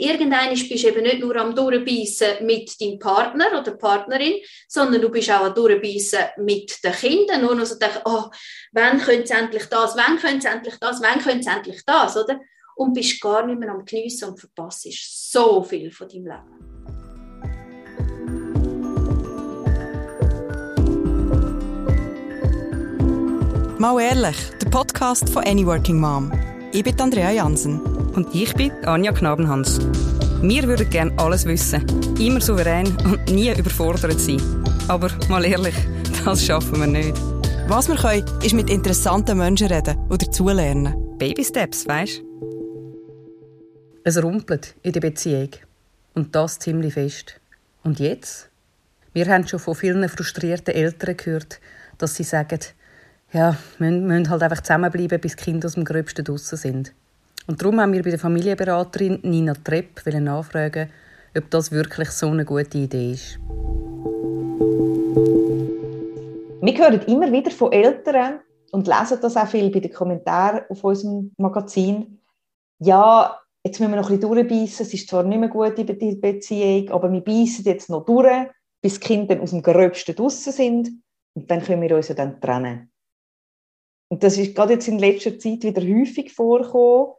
[0.00, 5.08] irgendwann bist du eben nicht nur am Durchbeissen mit deinem Partner oder Partnerin, sondern du
[5.10, 7.42] bist auch am Durchbeissen mit den Kindern.
[7.42, 8.24] Nur noch so denken, oh,
[8.72, 12.16] wann können sie endlich das, wann können sie endlich das, wann können sie endlich das,
[12.16, 12.40] oder?
[12.76, 14.86] Und bist gar nicht mehr am Geniessen und verpasst
[15.30, 16.90] so viel von deinem Leben.
[23.78, 26.49] Mal ehrlich, der Podcast von Any Working Mom.
[26.72, 27.80] Ich bin Andrea Jansen.
[28.14, 29.80] Und ich bin Anja Knabenhans.
[30.40, 31.84] Wir würden gerne alles wissen,
[32.16, 34.40] immer souverän und nie überfordert sein.
[34.86, 35.74] Aber mal ehrlich,
[36.24, 37.20] das schaffen wir nicht.
[37.66, 40.94] Was wir können, ist mit interessanten Menschen reden oder dazulernen.
[41.18, 42.22] Baby Steps, weißt
[44.04, 45.50] Es rumpelt in der Beziehung.
[46.14, 47.40] Und das ziemlich fest.
[47.82, 48.48] Und jetzt?
[49.12, 51.58] Wir haben schon von vielen frustrierten Eltern gehört,
[51.98, 52.60] dass sie sagen,
[53.32, 56.92] ja, wir müssen halt einfach zusammenbleiben, bis die Kinder aus dem Gröbsten draussen sind.
[57.46, 60.90] Und darum haben wir bei der Familienberaterin Nina Trepp nachfragen,
[61.36, 63.38] ob das wirklich so eine gute Idee ist.
[66.62, 68.40] Wir hören immer wieder von Eltern
[68.72, 72.18] und lesen das auch viel bei den Kommentaren auf unserem Magazin.
[72.80, 74.86] Ja, jetzt müssen wir noch ein bisschen durchbeissen.
[74.86, 78.48] Es ist zwar nicht mehr gut der Beziehung, aber wir beißen jetzt noch durch,
[78.82, 80.90] bis die Kinder aus dem Gröbsten draussen sind.
[81.34, 82.89] Und dann können wir uns ja dann trennen.
[84.10, 87.14] Und das ist gerade jetzt in letzter Zeit wieder häufig vorgekommen,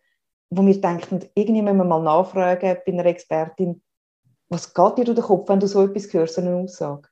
[0.49, 3.81] wo wir denken, irgendwie müssen wir mal nachfragen bei einer Expertin,
[4.49, 7.07] was geht dir durch den Kopf, wenn du so etwas hörst, so eine Aussage?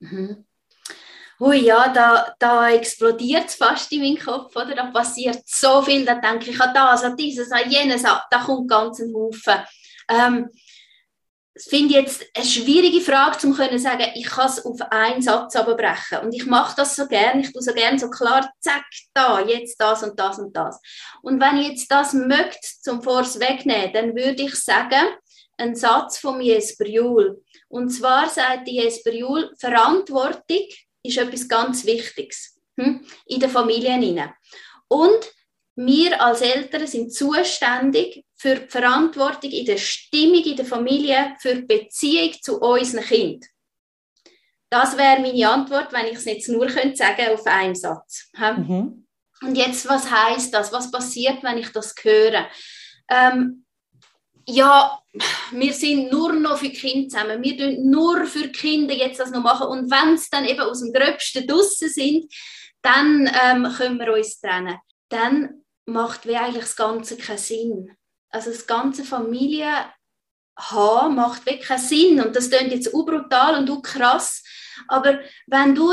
[0.00, 0.44] Mhm.
[1.38, 4.74] Ui, ja, da, da explodiert es fast in meinem Kopf, oder?
[4.74, 8.68] Da passiert so viel, da denke ich an das, an dieses, an jenes, da kommt
[8.68, 9.64] ganz ein Haufen.
[10.08, 10.50] Ähm,
[11.56, 16.18] finde jetzt eine schwierige Frage, um zu sagen, ich kann es auf einen Satz abbrechen.
[16.22, 19.80] Und ich mache das so gerne, ich tue so gerne so klar, zack, da, jetzt
[19.80, 20.80] das und das und das.
[21.22, 25.06] Und wenn ich jetzt das möchte, zum Force wegnehmen, dann würde ich sagen,
[25.58, 27.42] ein Satz von Jesper Juhl.
[27.68, 30.66] Und zwar sagt Jesper Juhl, Verantwortung
[31.02, 34.32] ist etwas ganz Wichtiges hm, in den Familien.
[34.88, 35.32] Und
[35.76, 41.56] wir als Eltern sind zuständig für die Verantwortung in der Stimmung in der Familie, für
[41.56, 43.44] die Beziehung zu unseren Kind.
[44.70, 48.30] Das wäre meine Antwort, wenn ich es jetzt nur könnte sagen auf einen Satz.
[48.38, 49.06] Mhm.
[49.42, 50.72] Und jetzt, was heißt das?
[50.72, 52.48] Was passiert, wenn ich das höre?
[53.10, 53.66] Ähm,
[54.46, 54.98] ja,
[55.50, 57.42] wir sind nur noch für Kinder zusammen.
[57.42, 59.66] Wir tun nur für Kinder jetzt das noch machen.
[59.66, 62.32] Und wenn es dann eben aus dem Gröbsten draussen sind,
[62.80, 64.78] dann ähm, können wir uns trennen.
[65.10, 67.96] Dann macht wie eigentlich das Ganze keinen Sinn
[68.30, 69.72] also das ganze Familie
[70.56, 72.20] haben, macht wirklich keinen Sinn.
[72.20, 74.42] Und das klingt jetzt brutal und krass.
[74.88, 75.92] Aber wenn du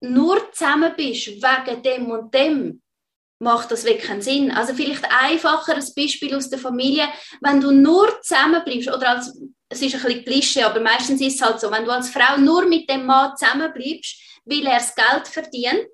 [0.00, 2.82] nur zusammen bist wegen dem und dem,
[3.40, 4.50] macht das wirklich keinen Sinn.
[4.50, 7.08] Also vielleicht einfacher ein Beispiel aus der Familie,
[7.40, 11.36] wenn du nur zusammen bleibst, oder als, es ist ein bisschen Klischee, aber meistens ist
[11.36, 14.78] es halt so, wenn du als Frau nur mit dem Mann zusammen bleibst, weil er
[14.78, 15.88] das Geld verdient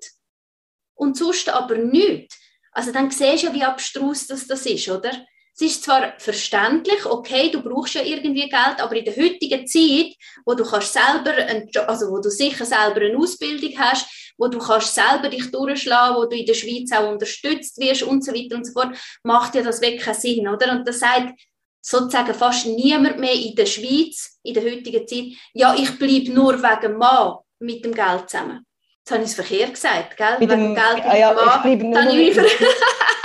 [0.95, 2.39] und sonst aber nichts,
[2.71, 5.11] also dann siehst du ja, wie abstrus das, das ist, oder?
[5.57, 10.13] Es ist zwar verständlich, okay, du brauchst ja irgendwie Geld, aber in der heutigen Zeit,
[10.45, 14.49] wo du kannst selber, einen Job, also wo du sicher selber eine Ausbildung hast, wo
[14.49, 18.33] du kannst selber dich durchschlagen, wo du in der Schweiz auch unterstützt wirst und so
[18.33, 20.73] weiter und so fort, macht ja das wirklich keinen Sinn, oder?
[20.73, 21.39] Und das sagt
[21.81, 26.61] sozusagen fast niemand mehr in der Schweiz in der heutigen Zeit, ja, ich bleibe nur
[26.61, 28.65] wegen Mann mit dem Geld zusammen.
[28.99, 30.37] Jetzt habe ich es verkehrt gesagt, gell?
[30.39, 31.71] Mit dem, wegen Geld mit ah, ja, Mann.
[31.71, 32.01] Ich bleibe nur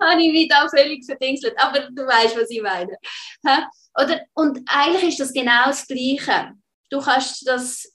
[0.02, 1.54] habe ich mich da völlig verdingselt.
[1.58, 2.96] Aber du weißt, was ich meine.
[3.94, 6.52] Oder, und eigentlich ist das genau das Gleiche.
[6.90, 7.92] Du kannst das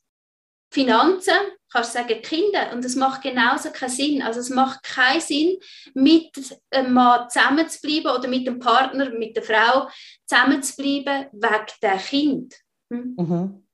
[0.73, 1.33] Finanzen,
[1.71, 4.21] kannst sagen Kinder, und es macht genauso keinen Sinn.
[4.21, 5.57] Also es macht keinen Sinn,
[5.93, 6.31] mit
[6.71, 9.89] einem Mann zusammenzubleiben oder mit dem Partner, mit der Frau
[10.25, 12.55] zusammenzubleiben wegen der Kind.
[12.89, 13.15] Hm?
[13.17, 13.67] Mhm.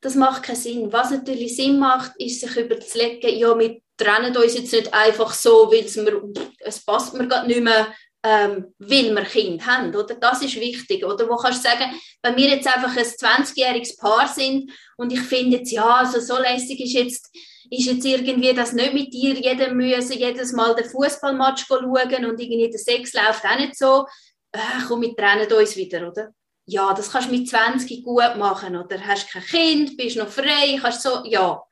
[0.00, 0.92] Das macht keinen Sinn.
[0.92, 5.70] Was natürlich Sinn macht, ist sich überzulegen, ja, mit trennen uns jetzt nicht einfach so,
[5.70, 6.22] weil es, mir,
[6.60, 7.92] es passt mir gerade nicht mehr,
[8.22, 10.14] ähm, weil wir Kind haben, oder?
[10.14, 11.28] Das ist wichtig, oder?
[11.28, 11.92] Wo kannst du sagen,
[12.22, 16.40] wenn wir jetzt einfach ein 20-jähriges Paar sind und ich finde jetzt, ja, also so
[16.40, 17.36] lässig ist jetzt,
[17.70, 22.40] ist jetzt irgendwie das nicht mit dir, jeder müssen jedes Mal den Fußballmatch schauen und
[22.40, 24.06] irgendwie der Sex läuft auch nicht so,
[24.52, 26.32] äh, komm, wir trennen uns wieder, oder?
[26.68, 29.00] Ja, das kannst du mit 20 gut machen, oder?
[29.06, 31.62] Hast kein Kind, bist noch frei, kannst so, ja,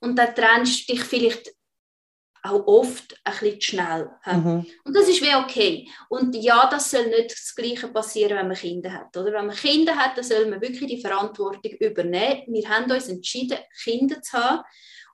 [0.00, 1.52] und dann trennst du dich vielleicht
[2.44, 4.10] auch oft ein bisschen zu schnell.
[4.26, 4.66] Mhm.
[4.84, 5.88] Und das ist wie okay.
[6.08, 9.16] Und ja, das soll nicht das Gleiche passieren, wenn man Kinder hat.
[9.16, 9.32] Oder?
[9.32, 12.42] Wenn man Kinder hat, dann soll man wirklich die Verantwortung übernehmen.
[12.48, 14.64] Wir haben uns entschieden, Kinder zu haben.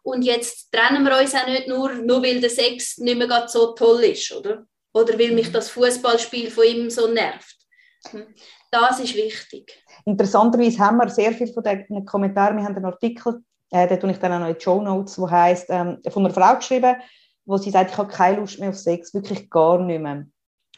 [0.02, 3.74] Und jetzt trennen wir uns auch nicht nur, nur weil der Sex nicht mehr so
[3.74, 4.32] toll ist.
[4.32, 4.66] Oder?
[4.92, 7.56] oder weil mich das Fußballspiel von ihm so nervt.
[8.70, 9.82] Das ist wichtig.
[10.04, 14.10] Interessanterweise haben wir sehr viel von den Kommentaren, wir haben einen Artikel, äh, den tue
[14.10, 16.96] ich dann auch noch in die Show Notes, wo heißt ähm, von einer Frau geschrieben,
[17.46, 20.26] wo sie sagt, ich habe keine Lust mehr auf Sex, wirklich gar nicht mehr.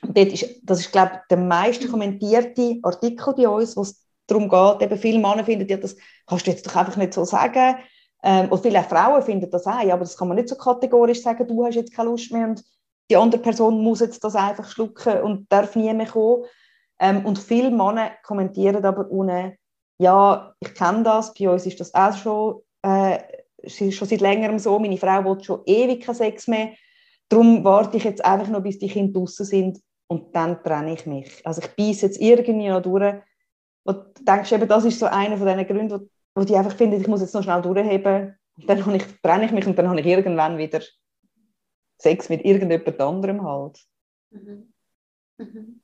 [0.03, 4.07] Und dort ist, das ist, glaube ich, der meist kommentierte Artikel bei uns, wo es
[4.27, 5.97] darum geht, eben viele Männer finden, ja, das
[6.27, 7.77] kannst du jetzt doch einfach nicht so sagen.
[8.23, 11.49] Ähm, und viele Frauen finden das auch, aber das kann man nicht so kategorisch sagen,
[11.49, 12.63] du hast jetzt keine Lust mehr und
[13.11, 16.45] die andere Person muss jetzt das einfach schlucken und darf nie mehr kommen.
[17.01, 19.57] Ähm, und viele Männer kommentieren aber ohne,
[19.99, 23.19] ja, ich kenne das, bei uns ist das auch schon, äh,
[23.67, 26.73] schon seit längerem so, meine Frau will schon ewig keinen Sex mehr,
[27.29, 31.07] darum warte ich jetzt einfach noch, bis die Kinder draußen sind und dann trenne ich
[31.07, 31.45] mich.
[31.47, 33.15] Also ich beiße jetzt irgendwie noch durch
[33.85, 36.77] und du denkst eben, das ist so einer von diesen Gründen, wo, wo die einfach
[36.77, 39.89] finden, ich muss jetzt noch schnell durchheben und dann ich, trenne ich mich und dann
[39.89, 40.81] habe ich irgendwann wieder
[41.99, 43.79] Sex mit irgendjemand anderem halt.
[44.31, 44.73] Mhm.
[45.39, 45.81] Mhm.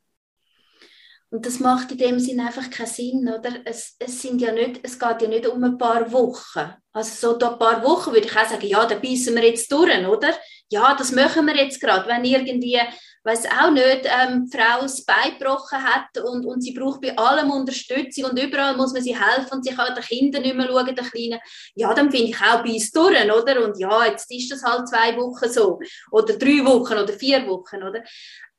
[1.36, 3.50] Und das macht in dem Sinn einfach keinen Sinn, oder?
[3.66, 6.72] Es, es, sind ja nicht, es geht ja nicht um ein paar Wochen.
[6.94, 10.06] Also so ein paar Wochen würde ich auch sagen, ja, da beißen wir jetzt durch,
[10.06, 10.34] oder?
[10.70, 12.08] Ja, das machen wir jetzt gerade.
[12.08, 12.80] Wenn irgendwie,
[13.22, 17.14] weiß auch nicht, ähm, die Frau das Bein gebrochen hat und, und sie braucht bei
[17.18, 20.68] allem Unterstützung und überall muss man sie helfen und sie kann den Kindern nicht mehr
[20.68, 21.40] schauen, den Kleinen.
[21.74, 23.62] Ja, dann finde ich auch beiß durch, oder?
[23.62, 25.78] Und ja, jetzt ist das halt zwei Wochen so.
[26.12, 28.02] Oder drei Wochen oder vier Wochen, oder?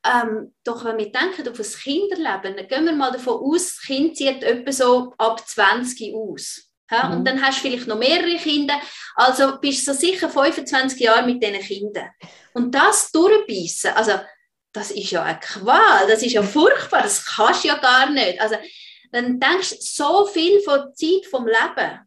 [0.06, 3.82] Ähm, doch wenn wir denken auf das Kinderleben, dann gehen wir mal davon aus, das
[3.82, 6.72] Kind zieht etwa so ab 20 aus.
[6.90, 7.08] Ja?
[7.08, 7.18] Mhm.
[7.18, 8.80] Und dann hast du vielleicht noch mehrere Kinder,
[9.16, 12.10] also bist du so sicher 25 Jahre mit diesen Kindern.
[12.54, 14.14] Und das durchbeissen, also
[14.72, 18.40] das ist ja eine Qual, das ist ja furchtbar, das kannst du ja gar nicht.
[18.40, 18.56] Also
[19.12, 22.07] dann denkst du so viel von Zeit vom Leben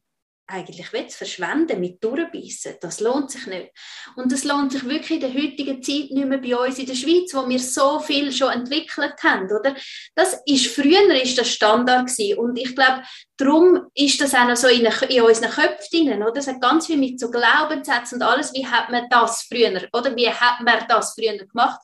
[0.51, 2.75] eigentlich will, verschwenden mit durchbeissen.
[2.81, 3.71] Das lohnt sich nicht.
[4.17, 6.95] Und das lohnt sich wirklich in der heutigen Zeit nicht mehr bei uns in der
[6.95, 9.75] Schweiz, wo wir so viel schon entwickelt haben, oder?
[10.15, 12.39] Das ist, früher ist das Standard gewesen.
[12.39, 13.03] Und ich glaube,
[13.37, 16.37] darum ist das auch noch so in, in unseren Köpfen drin, oder?
[16.37, 18.53] Es hat ganz viel mit so Glaubenssätzen und alles.
[18.53, 20.15] Wie hat man das früher, oder?
[20.17, 21.81] Wie hat man das früher gemacht?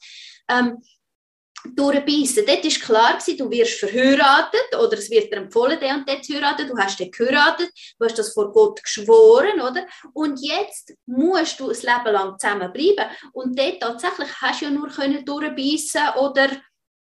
[0.49, 0.79] Ähm,
[1.75, 2.45] durchbeissen.
[2.47, 6.35] Dort war klar, du wirst verheiratet oder es wird dir empfohlen, der und der zu
[6.35, 6.69] heiraten.
[6.69, 9.87] Du hast den geheiratet, du hast das vor Gott geschworen, oder?
[10.13, 13.07] Und jetzt musst du ein Leben lang zusammenbleiben.
[13.33, 16.49] Und dort tatsächlich hast du ja nur durchbeissen oder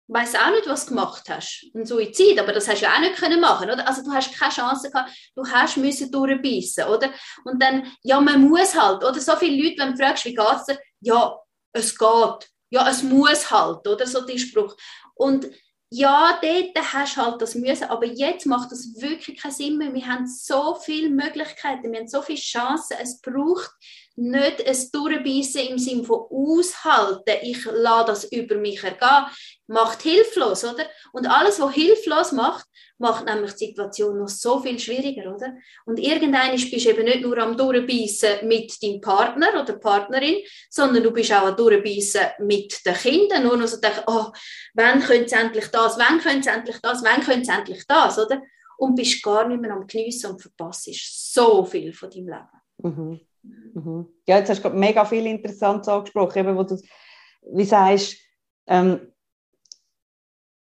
[0.07, 1.65] weiß auch nicht, was du gemacht hast.
[1.73, 3.87] Ein Suizid, aber das hast du ja auch nicht können machen, oder?
[3.87, 7.11] Also du hast keine Chance gehabt, du hast müssen durchbeissen, oder?
[7.45, 9.19] Und dann, ja, man muss halt, oder?
[9.19, 10.79] So viele Leute, wenn du fragst, wie geht es dir?
[11.01, 11.39] Ja,
[11.71, 14.75] es geht ja, es muss halt, oder so der Spruch.
[15.13, 15.47] Und
[15.91, 19.93] ja, dort hast du halt das Müssen, aber jetzt macht das wirklich keinen Sinn mehr.
[19.93, 22.97] Wir haben so viele Möglichkeiten, wir haben so viele Chancen.
[22.99, 23.69] Es braucht
[24.15, 29.25] nicht ein Durchbeissen im Sinne von aushalten, ich lasse das über mich ergehen,
[29.67, 30.85] macht hilflos, oder?
[31.13, 32.65] Und alles, was hilflos macht,
[32.99, 35.55] macht nämlich die Situation noch so viel schwieriger, oder?
[35.85, 40.37] Und irgendwann bist du eben nicht nur am Durchbeissen mit deinem Partner oder Partnerin,
[40.69, 43.43] sondern du bist auch am Durchbeissen mit den Kindern.
[43.43, 44.27] Nur noch so denken, oh,
[44.75, 48.19] wann könnte es endlich das, wann könnte es endlich das, wann könnte es endlich das,
[48.19, 48.41] oder?
[48.77, 50.89] Und bist gar nicht mehr am Geniessen und verpasst
[51.33, 52.47] so viel von deinem Leben.
[52.77, 53.19] Mhm.
[53.43, 54.07] Mhm.
[54.27, 56.79] Ja, jetzt hast du mega viel Interessantes angesprochen, eben, wo du,
[57.51, 58.17] wie sagst,
[58.67, 59.13] ähm,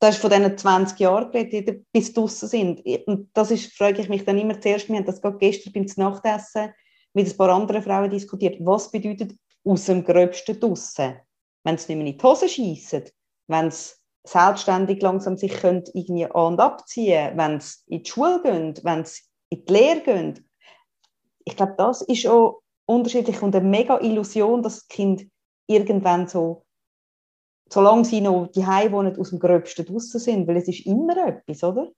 [0.03, 2.85] Du hast von diesen 20 Jahren geredet, die bis draußen sind.
[3.07, 5.87] Und das ist, frage ich mich dann immer zuerst, wir haben das gerade gestern beim
[5.95, 6.75] Nachtessen
[7.15, 11.21] mit ein paar anderen Frauen diskutiert, was bedeutet aus dem Gröbsten draußen?
[11.63, 13.05] Wenn sie nicht mehr in die Hose schiessen,
[13.47, 13.93] wenn sie
[14.25, 19.05] selbstständig langsam sich können irgendwie an- und abziehen wenn sie in die Schule gehen, wenn
[19.05, 20.51] sie in die Lehre gehen.
[21.45, 25.27] Ich glaube, das ist auch unterschiedlich und eine mega Illusion, dass das Kind
[25.67, 26.65] irgendwann so
[27.73, 31.65] solange sie noch die wohnen, aus dem Gröbsten draußen sind, weil es ist immer etwas,
[31.65, 31.91] oder?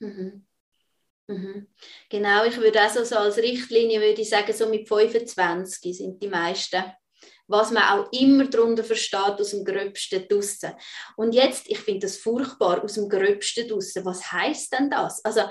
[0.00, 0.44] Mhm.
[1.28, 1.68] Mhm.
[2.08, 6.28] Genau, ich würde also so als Richtlinie würde ich sagen, so mit 25 sind die
[6.28, 6.82] meisten
[7.48, 10.72] was man auch immer darunter versteht, aus dem Gröbsten draussen.
[11.16, 14.04] Und jetzt, ich finde das furchtbar, aus dem Gröbsten draussen.
[14.04, 15.24] Was heißt denn das?
[15.24, 15.42] Also,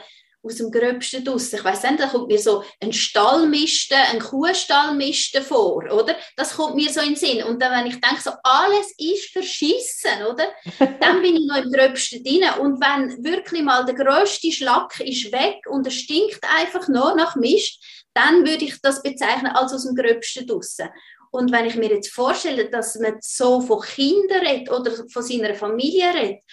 [0.46, 1.52] aus dem Gröbsten draus.
[1.52, 6.16] Ich weiß nicht, da kommt mir so ein Stallmisten, ein Kuhstallmisten vor, oder?
[6.38, 7.44] Das kommt mir so in den Sinn.
[7.44, 10.52] Und dann, wenn ich denke, so alles ist verschissen, oder?
[11.00, 12.44] Dann bin ich noch im Gröbsten drin.
[12.60, 17.36] Und wenn wirklich mal der grösste Schlack ist weg und es stinkt einfach nur nach
[17.36, 17.84] Mist,
[18.14, 20.88] dann würde ich das bezeichnen als aus dem Gröbsten draussen.
[21.32, 25.54] Und wenn ich mir jetzt vorstelle, dass man so von Kindern redet oder von seiner
[25.54, 26.44] Familie redet,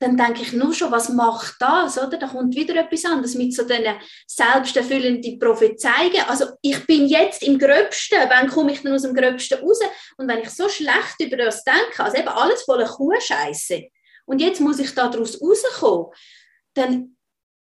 [0.00, 2.18] dann denke ich nur schon, was macht das, oder?
[2.18, 6.22] Da kommt wieder etwas anderes mit so diesen selbsterfüllenden Prophezeiungen.
[6.28, 9.80] Also ich bin jetzt im Gröbsten, wann komme ich denn aus dem Gröbsten raus?
[10.16, 13.88] Und wenn ich so schlecht über das denke, also eben alles voller Kuhscheiße,
[14.26, 16.12] und jetzt muss ich da daraus rauskommen,
[16.74, 17.16] dann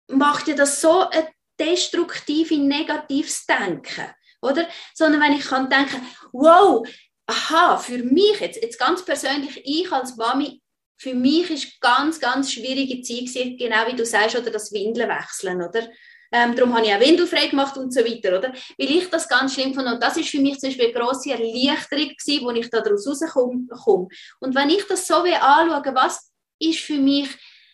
[0.08, 1.28] macht ja das so ein
[1.60, 4.68] destruktives, negatives Denken, oder?
[4.94, 6.88] Sondern wenn ich kann denken, wow,
[7.26, 10.62] aha, für mich jetzt, jetzt ganz persönlich, ich als Mami,
[11.00, 15.62] für mich ist ganz, ganz schwierige Zeit genau wie du sagst, oder das Windeln wechseln,
[15.62, 15.88] oder?
[16.32, 18.54] Ähm, darum habe ich auch Windelfrei gemacht und so weiter, oder?
[18.78, 19.88] Weil ich das ganz schlimm fand.
[19.88, 23.08] Und das ist für mich zum Beispiel eine grosse Erleichterung gewesen, wo ich da daraus
[23.08, 24.08] rauskomme.
[24.40, 27.30] Und wenn ich das so anschaue, was ist für mich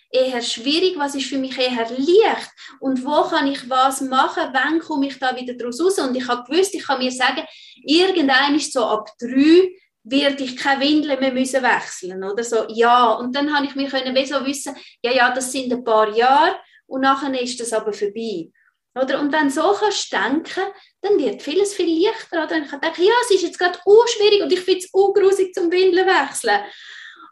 [0.10, 4.79] eher schwierig, was ist für mich eher leicht und wo kann ich was machen, wann
[4.79, 6.00] komme ich da wieder daraus raus.
[6.00, 7.44] Und ich habe gewusst, ich kann mir sagen,
[7.84, 9.75] irgendein ist so ab drei,
[10.06, 12.66] werde ich keine Windeln mehr müssen wechseln oder so.
[12.70, 15.84] Ja, und dann habe ich mir können wie so wissen, ja, ja, das sind ein
[15.84, 18.50] paar Jahre und nachher ist das aber vorbei.
[18.94, 19.20] Oder?
[19.20, 20.64] Und wenn du so kannst denken,
[21.02, 22.46] dann wird vieles viel leichter.
[22.46, 22.60] Oder?
[22.60, 26.08] Ich denke, ja, es ist jetzt gerade schwierig und ich finde es ungrusig zum Windeln
[26.08, 26.62] wechseln.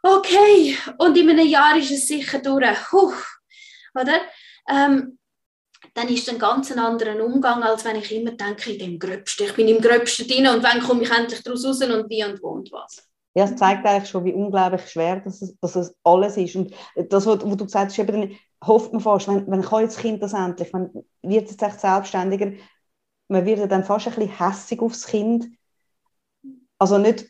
[0.02, 2.92] Okay, und in einem Jahr ist es sicher durch.
[2.92, 3.14] Huh.
[3.96, 4.20] Oder?
[4.70, 5.18] Ähm,
[5.94, 9.46] dann ist es ein ganz anderer Umgang, als wenn ich immer denke, in dem Gröbsten.
[9.46, 12.42] Ich bin im Gröbsten drin und wann komme ich endlich daraus raus und wie und
[12.42, 13.08] wo und was.
[13.36, 16.56] Ja, es zeigt eigentlich schon, wie unglaublich schwer dass es, dass es alles ist.
[16.56, 20.22] Und das, was du gesagt hast, eben, hofft man fast, wenn, wenn kann das Kind
[20.22, 20.90] das endlich, wenn
[21.22, 22.54] wird es jetzt echt selbstständiger,
[23.28, 25.48] man wird dann fast ein bisschen hässig aufs Kind.
[26.78, 27.26] Also nicht,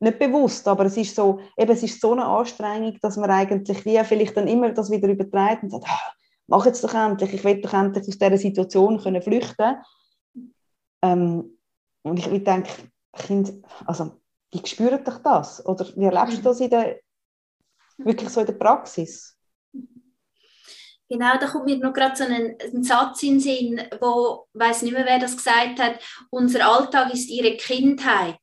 [0.00, 3.84] nicht bewusst, aber es ist so, eben, es ist so eine Anstrengung, dass man eigentlich
[3.84, 6.12] wie vielleicht dann immer das wieder übertreibt und sagt, ah,
[6.46, 9.76] mach jetzt doch endlich, ich will doch endlich aus dieser Situation können flüchten
[11.02, 11.58] ähm,
[12.02, 12.70] Und ich, denke,
[13.12, 13.52] Kind,
[13.86, 14.20] also,
[14.52, 15.64] wie spüren doch das?
[15.66, 17.00] Oder wie erlebst du das in der,
[17.98, 19.36] wirklich so in der Praxis?
[21.08, 24.60] Genau, da kommt mir noch gerade so ein, ein, Satz in den Sinn, wo, ich
[24.60, 26.00] weiß nicht mehr, wer das gesagt hat,
[26.30, 28.40] unser Alltag ist ihre Kindheit.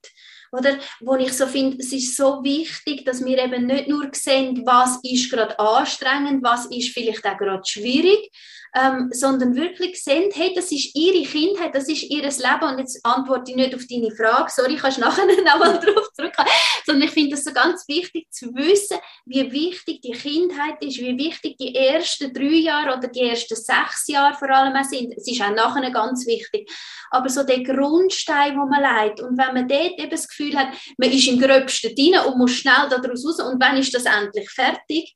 [0.54, 0.78] Oder?
[1.00, 5.00] Wo ich so finde, es ist so wichtig, dass wir eben nicht nur sehen, was
[5.02, 8.32] ist gerade anstrengend, was ist vielleicht auch gerade schwierig,
[8.76, 12.72] ähm, sondern wirklich sehen, hey, das ist ihre Kindheit, das ist ihr Leben.
[12.72, 16.50] Und jetzt antworte ich nicht auf deine Frage, sorry, kannst nachher nochmal darauf zurückkommen,
[16.86, 21.18] sondern ich finde es so ganz wichtig zu wissen, wie wichtig die Kindheit ist, wie
[21.18, 25.14] wichtig die ersten drei Jahre oder die ersten sechs Jahre vor allem sind.
[25.18, 26.70] Es ist auch nachher ganz wichtig.
[27.12, 30.70] Aber so der Grundstein, wo man leidet und wenn man dort eben das Gefühl hat,
[30.98, 34.50] man ist im Gröbsten drin und muss schnell daraus raus und wann ist das endlich
[34.50, 35.14] fertig,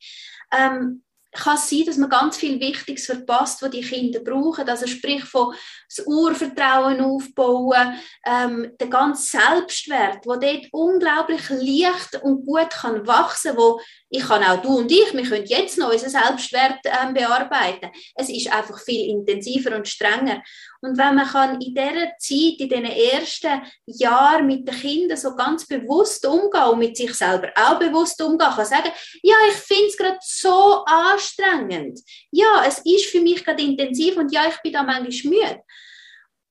[0.53, 1.03] ähm,
[1.37, 4.67] kann es sein, dass man ganz viel Wichtiges verpasst, was die Kinder brauchen.
[4.67, 5.53] Also sprich von
[5.87, 13.55] das Urvertrauen aufbauen, ähm, der ganze Selbstwert, wo dort unglaublich leicht und gut kann wachsen,
[13.55, 17.89] wo ich kann auch du und ich, wir können jetzt noch unseren Selbstwert ähm, bearbeiten.
[18.15, 20.41] Es ist einfach viel intensiver und strenger.
[20.81, 25.35] Und wenn man kann in dieser Zeit, in diesen ersten Jahren mit den Kindern so
[25.35, 28.91] ganz bewusst umgehen und mit sich selber auch bewusst umgehen, kann sagen,
[29.23, 31.99] ja, ich finde es gerade so anstrengend.
[32.31, 35.63] Ja, es ist für mich gerade intensiv und ja, ich bin da manchmal müde.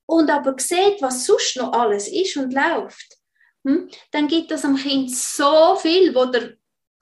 [0.07, 3.17] Und aber sieht, was sonst noch alles ist und läuft,
[3.67, 6.57] hm, dann gibt das am Kind so viel, wo der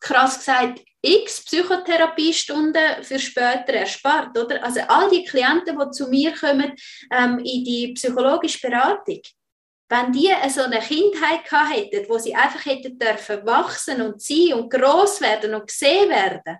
[0.04, 4.64] krass gesagt x Psychotherapiestunden für später erspart, oder?
[4.64, 6.72] Also all die Klienten, die zu mir kommen
[7.10, 9.20] ähm, in die psychologische Beratung,
[9.90, 14.54] wenn die so eine Kindheit gehabt hätten, wo sie einfach hätten dürfen wachsen und sein
[14.54, 16.58] und groß werden und gesehen werden,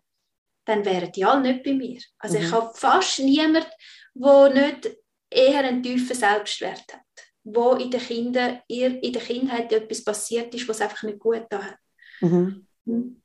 [0.67, 2.01] dann wären die alle nicht bei mir.
[2.19, 2.45] Also mhm.
[2.45, 3.67] ich habe fast niemanden,
[4.15, 4.91] der nicht
[5.31, 10.69] eher einen tiefen Selbstwert hat, wo in der, Kinder, in der Kindheit etwas passiert ist,
[10.69, 11.79] was einfach nicht gut da hat.
[12.21, 12.67] Mhm.
[12.85, 13.24] mhm.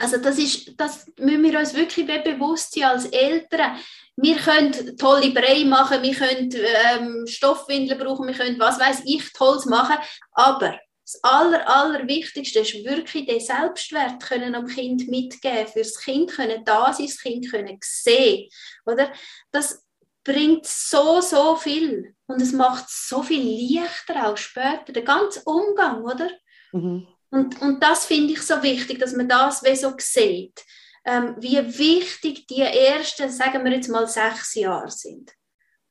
[0.00, 3.78] Also das ist, das müssen wir uns wirklich bewusst sein als Eltern.
[4.16, 9.32] Wir können tolle Brei machen, wir können ähm, Stoffwindeln brauchen, wir können was weiß ich
[9.32, 9.96] Tolles machen,
[10.32, 16.32] aber das aller, Allerwichtigste ist wirklich den Selbstwert können am Kind mitgeben, für das Kind
[16.32, 18.48] können da sein, das Kind können sehen,
[18.86, 19.12] oder?
[19.52, 19.84] Das
[20.24, 26.02] bringt so, so viel und es macht so viel leichter auch später, der ganze Umgang,
[26.02, 26.28] oder?
[26.72, 27.06] Mhm.
[27.30, 30.64] Und, und das finde ich so wichtig, dass man das wie so sieht,
[31.04, 35.32] ähm, wie wichtig die ersten, sagen wir jetzt mal, sechs Jahre sind.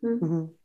[0.01, 0.19] Hm?
[0.19, 0.57] Mhm.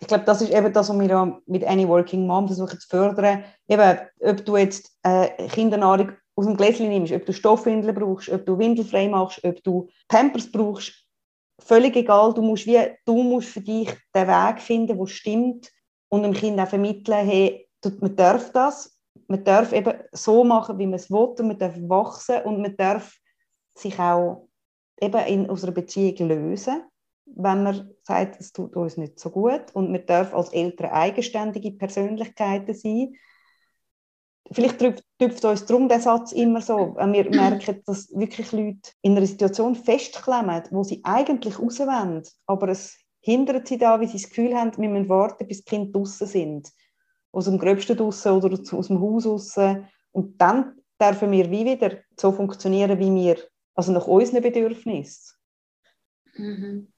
[0.00, 3.44] Ich glaube, das ist eben das, was wir mit Any Working Mom versuchen zu fördern.
[3.68, 8.44] Eben, ob du jetzt äh, Kindernahrung aus dem Gläschen nimmst, ob du Stoffwindeln brauchst, ob
[8.44, 10.92] du Windelfrei machst, ob du Pampers brauchst,
[11.60, 12.34] völlig egal.
[12.34, 15.70] Du musst, wie, du musst für dich den Weg finden, der stimmt
[16.08, 17.68] und dem Kind auch vermitteln, hey,
[18.00, 18.97] man darf das
[19.28, 22.76] man darf eben so machen, wie man es will und man darf wachsen und man
[22.76, 23.14] darf
[23.76, 24.48] sich auch
[25.00, 26.82] eben in unserer Beziehung lösen,
[27.26, 31.72] wenn man sagt, es tut uns nicht so gut und wir dürfen als Eltern eigenständige
[31.72, 33.14] Persönlichkeiten sein.
[34.50, 39.14] Vielleicht trifft uns darum der Satz immer so, wenn wir merken, dass wirklich Leute in
[39.14, 44.30] einer Situation festklemmen, wo sie eigentlich rauswollen, aber es hindert sie da, wie sie das
[44.30, 46.72] Gefühl haben, wir müssen warten, bis die Kinder draußen sind.
[47.32, 49.86] Aus dem Gröbsten draußen oder aus dem Haus draußen.
[50.12, 53.38] Und dann dürfen wir wie wieder so funktionieren, wie wir,
[53.74, 55.36] also nach unseren Bedürfnissen.
[56.34, 56.92] Mhm.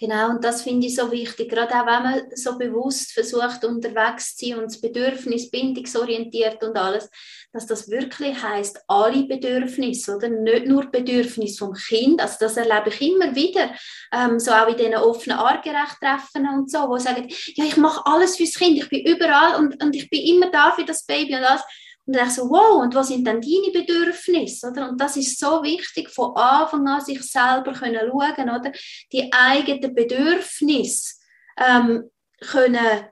[0.00, 4.34] Genau, und das finde ich so wichtig, gerade auch wenn man so bewusst versucht, unterwegs
[4.34, 7.10] zu sein und das Bedürfnis, bindungsorientiert und alles,
[7.52, 10.30] dass das wirklich heißt alle Bedürfnisse, oder?
[10.30, 13.72] Nicht nur Bedürfnisse vom Kind, also das erlebe ich immer wieder,
[14.10, 18.38] ähm, so auch in diesen offenen Artgerecht-Treffen und so, wo sagen, ja, ich mache alles
[18.38, 21.44] fürs Kind, ich bin überall und, und ich bin immer da für das Baby und
[21.44, 21.62] alles.
[22.10, 24.68] Und dann so, wow, und was sind dann deine Bedürfnisse?
[24.68, 24.88] Oder?
[24.88, 28.72] Und das ist so wichtig, von Anfang an sich selber können schauen, oder?
[29.12, 31.14] die eigenen Bedürfnisse
[31.56, 33.06] ähm, können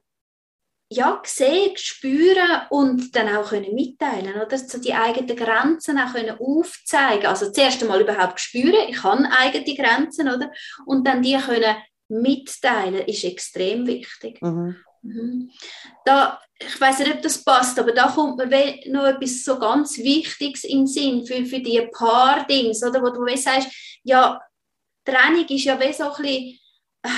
[0.90, 4.58] ja, sehen, spüren und dann auch können mitteilen, oder?
[4.58, 7.26] So die eigenen Grenzen auch können aufzeigen.
[7.26, 10.50] Also zuerst einmal überhaupt spüren, ich habe eigene Grenzen, oder?
[10.86, 11.76] Und dann die können
[12.08, 14.42] mitteilen, ist extrem wichtig.
[14.42, 14.74] Mhm.
[15.02, 15.50] Mhm.
[16.04, 19.98] Da, ich weiß nicht, ob das passt, aber da kommt mir noch etwas so ganz
[19.98, 23.68] Wichtiges in den Sinn für, für die paar Dinge, oder, wo du sagst,
[24.02, 24.40] ja,
[25.04, 26.58] Training ist ja wie so ein bisschen,
[27.02, 27.08] äh,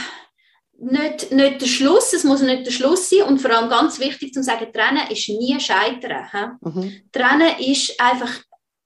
[0.82, 4.32] nicht, nicht der Schluss, es muss nicht der Schluss sein und vor allem ganz wichtig
[4.32, 6.58] zu sagen, Trennen ist nie Scheitern.
[6.60, 7.02] Mhm.
[7.12, 8.32] Trennen ist einfach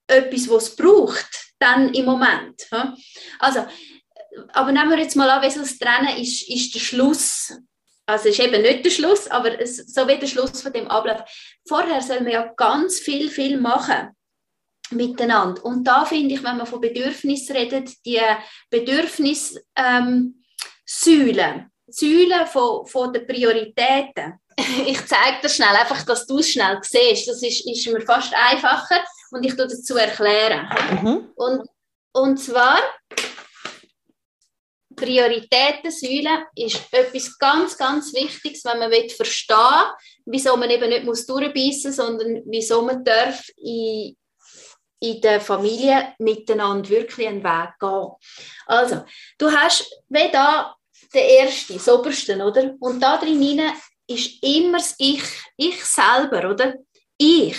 [0.08, 2.62] etwas, was es braucht, dann im Moment.
[2.70, 3.02] He?
[3.38, 3.64] Also,
[4.52, 7.52] aber nehmen wir jetzt mal an, wie das Trennen ist, ist der Schluss
[8.06, 11.22] also ist eben nicht der Schluss, aber es, so wie der Schluss von dem Ablauf.
[11.66, 14.10] Vorher soll man ja ganz viel, viel machen
[14.90, 15.64] miteinander.
[15.64, 18.20] Und da finde ich, wenn man von Bedürfnissen redet, die
[18.70, 24.40] Bedürfnissäulen, ähm, Säulen von, von den Prioritäten.
[24.86, 27.26] Ich zeige dir schnell, einfach, dass du es schnell siehst.
[27.26, 30.68] Das ist, ist mir fast einfacher und ich tue dazu erklären.
[31.02, 31.28] Mhm.
[31.34, 31.68] Und,
[32.12, 32.78] und zwar
[34.94, 39.94] Prioritätensäule ist etwas ganz, ganz Wichtiges, wenn man verstehen will,
[40.26, 44.16] wieso man eben nicht muss durchbeissen muss, sondern wieso man darf in,
[45.00, 48.08] in der Familie miteinander wirklich einen Weg gehen.
[48.66, 49.04] Also,
[49.38, 50.74] du hast wie da
[51.12, 52.74] den ersten, das oberste, oder?
[52.80, 53.60] Und da drin
[54.06, 55.22] ist immer das Ich,
[55.56, 56.74] ich selber, oder?
[57.16, 57.58] Ich.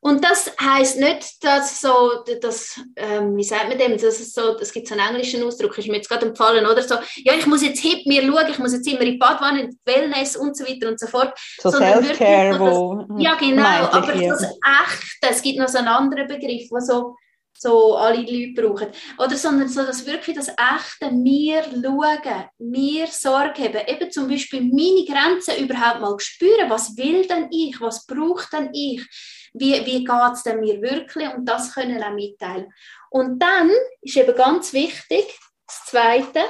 [0.00, 4.56] Und das heißt nicht, dass so, dass, ähm, wie sagt man dem, dass es so,
[4.58, 6.82] es gibt so einen englischen Ausdruck, ist mir jetzt gerade empfallen, oder?
[6.82, 9.62] So, ja, ich muss jetzt hip mir schauen, ich muss jetzt immer in die Badwanne,
[9.62, 11.36] in die Wellness und so weiter und so fort.
[11.60, 13.06] So Self-Care, wo...
[13.18, 17.16] Ja, genau, aber das Echte, es gibt noch so einen anderen Begriff, wo so,
[17.58, 18.88] so alle Leute brauchen.
[19.18, 24.60] Oder sondern so, dass wirklich das Echte, mir schauen, mir Sorge haben, eben zum Beispiel
[24.60, 29.04] meine Grenzen überhaupt mal spüren, was will denn ich, was braucht denn ich,
[29.58, 32.72] wie, wie geht es denn mir wirklich und das können auch mitteilen.
[33.10, 33.70] Und dann
[34.02, 36.44] ist eben ganz wichtig, das Zweite,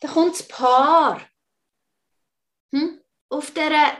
[0.00, 1.20] da kommt das Paar
[2.72, 3.00] hm?
[3.30, 3.96] auf dieser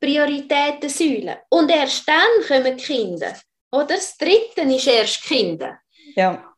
[0.00, 1.42] Prioritätensäule.
[1.50, 3.34] Und erst dann kommen die Kinder.
[3.72, 5.78] Oder das Dritte ist erst Kinder.
[6.14, 6.52] Ja.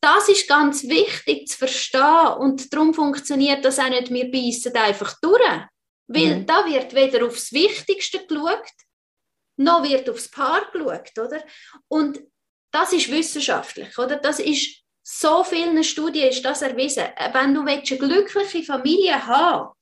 [0.00, 5.14] Das ist ganz wichtig zu verstehen und darum funktioniert das auch nicht, wir beißen einfach
[5.20, 5.40] durch.
[6.08, 6.46] Weil mhm.
[6.46, 8.66] da wird weder aufs Wichtigste geschaut,
[9.56, 11.42] noch wird aufs Paar geschaut, oder?
[11.88, 12.20] Und
[12.70, 14.16] das ist wissenschaftlich, oder?
[14.16, 17.04] Das ist so vielen Studien ist das erwiesen.
[17.32, 19.72] Wenn du eine glückliche Familie haben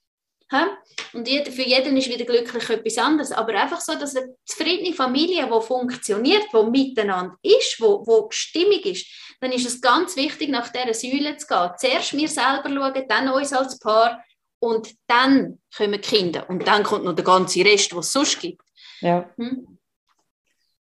[1.13, 5.47] und für jeden ist wieder glücklich etwas anderes, aber einfach so, dass eine zufriedene Familie,
[5.47, 9.07] die funktioniert, die miteinander ist, wo, wo stimmig ist,
[9.41, 11.71] dann ist es ganz wichtig, nach dieser Säule zu gehen.
[11.79, 14.25] Zuerst mir selber schauen, dann uns als Paar
[14.59, 18.41] und dann kommen die Kinder und dann kommt noch der ganze Rest, was es sonst
[18.41, 18.63] gibt.
[19.01, 19.31] Ja.
[19.37, 19.79] Hm?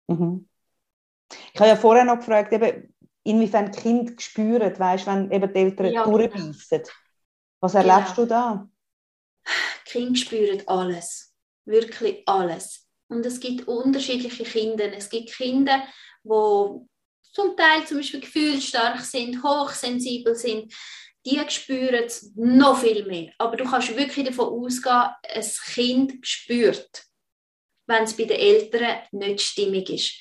[0.09, 0.49] Mhm.
[1.53, 5.93] Ich habe ja vorher noch gefragt, eben, inwiefern Kinder spüren, weißt, wenn eben die Eltern
[5.93, 6.19] ja, genau.
[6.19, 6.83] durchbeissen.
[7.61, 8.23] Was erlebst genau.
[8.23, 8.69] du da?
[9.85, 11.35] Kinder spüren alles.
[11.65, 12.87] Wirklich alles.
[13.09, 14.93] Und es gibt unterschiedliche Kinder.
[14.93, 15.83] Es gibt Kinder,
[16.23, 16.87] die
[17.33, 20.73] zum Teil zum Beispiel gefühlsstark sind, hochsensibel sind.
[21.25, 23.33] Die spüren es noch viel mehr.
[23.39, 27.06] Aber du kannst wirklich davon ausgehen, ein Kind spürt
[27.87, 30.15] wenn es bei den Eltern nicht stimmig ist.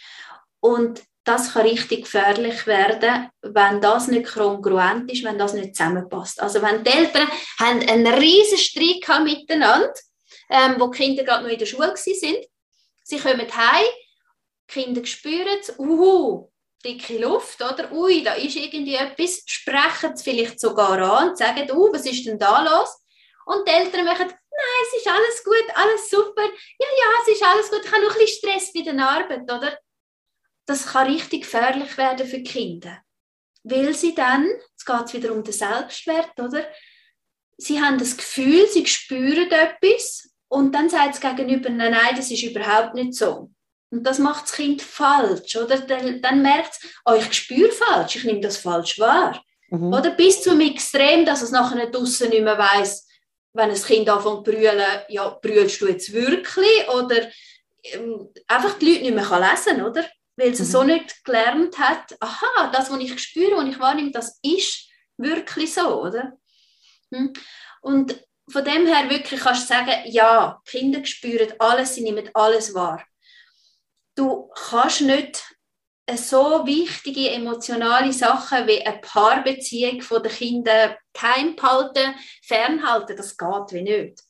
[0.59, 6.41] Und das kann richtig gefährlich werden, wenn das nicht kongruent ist, wenn das nicht zusammenpasst.
[6.41, 7.27] Also wenn die Eltern
[7.59, 9.93] haben einen riesen Streit miteinander,
[10.49, 12.45] ähm, wo die Kinder gerade noch in der Schule sind,
[13.03, 13.85] sie kommen heim,
[14.67, 16.51] Kinder spüren es, uhu,
[16.83, 17.91] dicke Luft, oder?
[17.91, 22.25] Ui, da ist irgendwie etwas, sprechen sie vielleicht sogar an und sagen, uh, was ist
[22.25, 22.89] denn da los?
[23.45, 27.43] Und die Eltern machen, nein, es ist alles gut, alles super, ja, ja, es ist
[27.43, 29.77] alles gut, ich habe noch ein bisschen Stress bei der Arbeit, oder?
[30.65, 32.99] Das kann richtig gefährlich werden für die Kinder.
[33.63, 36.67] Weil sie dann, jetzt geht es wieder um den Selbstwert, oder?
[37.57, 42.31] Sie haben das Gefühl, sie spüren etwas und dann sagt es gegenüber, nein, nein, das
[42.31, 43.51] ist überhaupt nicht so.
[43.91, 45.79] Und das macht das Kind falsch, oder?
[45.79, 49.41] Dann, dann merkt es, oh, ich spüre falsch, ich nehme das falsch wahr.
[49.69, 49.93] Mhm.
[49.93, 53.04] Oder bis zum Extrem, dass es nachher nicht draussen nicht mehr weiss,
[53.55, 56.87] wenn ein Kind anfängt zu brüllen, ja, brüllst du jetzt wirklich?
[56.89, 57.29] Oder
[57.83, 60.05] ähm, einfach die Leute nicht mehr lesen kann, oder?
[60.35, 60.67] Weil sie mhm.
[60.67, 64.87] so nicht gelernt hat, aha, das, was ich spüre, was ich wahrnehme, das ist
[65.17, 66.33] wirklich so, oder?
[67.13, 67.31] Hm?
[67.81, 72.73] Und von dem her wirklich kannst du sagen, ja, Kinder spüren alles, sie nehmen alles
[72.73, 73.03] wahr
[74.15, 75.43] du kannst nicht
[76.13, 82.13] so wichtige emotionale Sachen wie eine Paarbeziehung von den Kindern geheim behalten,
[82.43, 84.21] fernhalten, das geht wie nicht.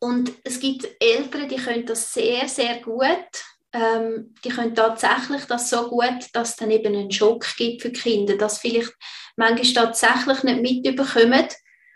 [0.00, 3.28] Und es gibt Eltern, die können das sehr, sehr gut.
[3.72, 7.90] Ähm, die können tatsächlich das so gut, dass es dann eben einen Schock gibt für
[7.90, 8.92] die Kinder, dass vielleicht
[9.36, 11.48] manchmal tatsächlich nicht mitbekommen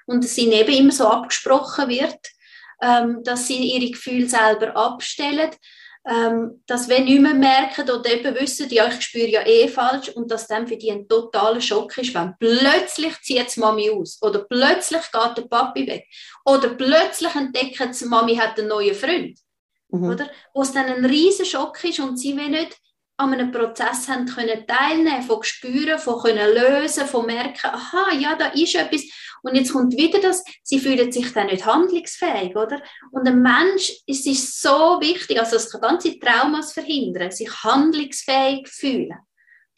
[0.06, 2.18] und es ihnen eben immer so abgesprochen wird,
[2.82, 5.50] ähm, dass sie ihre Gefühle selber abstellen
[6.04, 10.08] ähm, dass wenn nicht mehr merken oder eben wissen, ja, ich spüre ja eh falsch
[10.08, 14.18] und dass dann für die ein totaler Schock ist, wenn plötzlich zieht die Mami aus
[14.20, 16.06] oder plötzlich geht der Papi weg
[16.44, 19.38] oder plötzlich entdeckt die Mami hat einen neuen Freund.
[19.90, 20.10] Mhm.
[20.10, 20.30] Oder?
[20.54, 22.76] Wo es dann ein riesen Schock ist und sie will nicht
[23.16, 28.34] an einem Prozess haben können teilnehmen, von spüren, von können lösen, von merken, aha, ja,
[28.34, 29.02] da ist etwas.
[29.42, 32.80] Und jetzt kommt wieder das, sie fühlen sich dann nicht handlungsfähig, oder?
[33.10, 38.68] Und ein Mensch, es ist so wichtig, also es kann ganze Traumas verhindern, sich handlungsfähig
[38.68, 39.18] fühlen.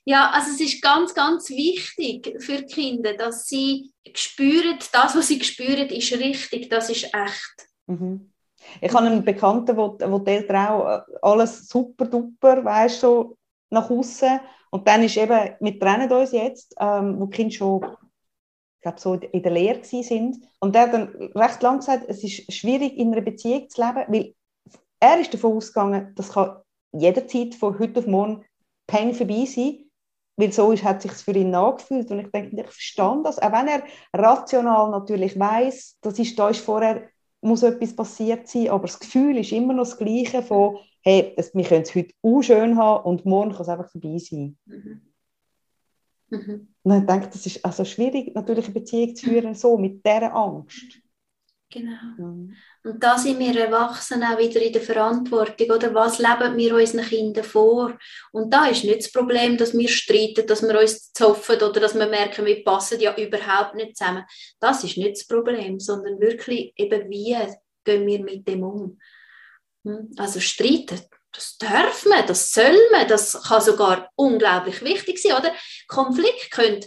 [0.06, 5.28] Ja, also es ist ganz, ganz wichtig für die Kinder, dass sie spüren, das, was
[5.28, 7.68] sie spüren, ist richtig, das ist echt.
[7.86, 8.33] Mhm.
[8.80, 13.36] Ich habe einen Bekannten, wo, wo die auch äh, alles super duper, weißt du,
[13.70, 14.40] nach außen.
[14.70, 19.00] Und dann ist eben, wir trennen uns jetzt, ähm, wo die Kinder schon, ich glaube,
[19.00, 20.36] so in der Lehre sind.
[20.60, 24.04] Und er hat dann recht lang gesagt, es ist schwierig, in einer Beziehung zu leben,
[24.08, 24.34] weil
[25.00, 26.56] er ist davon ausgegangen, das kann
[26.92, 28.44] jederzeit von heute auf morgen
[28.86, 29.84] Peng vorbei sein,
[30.36, 33.52] weil so ist, hat sich für ihn nachgefühlt und ich denke, ich verstand das, auch
[33.52, 37.08] wenn er rational natürlich weiß, das ist, da ist vorher
[37.44, 41.64] muss etwas passiert sein, aber das Gefühl ist immer noch das Gleiche von, hey, wir
[41.64, 44.56] können es heute auch schön haben und morgen kann es einfach vorbei sein.
[44.66, 45.00] Mhm.
[46.30, 46.68] Mhm.
[46.82, 50.34] Und ich denke, das ist also schwierig, natürlich eine Beziehung zu führen, so mit dieser
[50.34, 51.00] Angst.
[51.74, 52.14] Genau.
[52.18, 52.54] Mhm.
[52.84, 55.92] Und da sind wir Erwachsenen auch wieder in der Verantwortung, oder?
[55.92, 57.98] Was leben wir unseren Kindern vor?
[58.30, 61.96] Und da ist nicht das Problem, dass wir streiten, dass wir uns zoffen oder dass
[61.96, 64.24] wir merken, wir passen ja überhaupt nicht zusammen.
[64.60, 67.36] Das ist nicht das Problem, sondern wirklich eben, wie
[67.82, 69.00] gehen wir mit dem um?
[69.84, 70.12] Hm?
[70.16, 71.00] Also streiten,
[71.32, 75.52] das darf man, das soll man, das kann sogar unglaublich wichtig sein, oder?
[75.88, 76.86] Konflikt könnte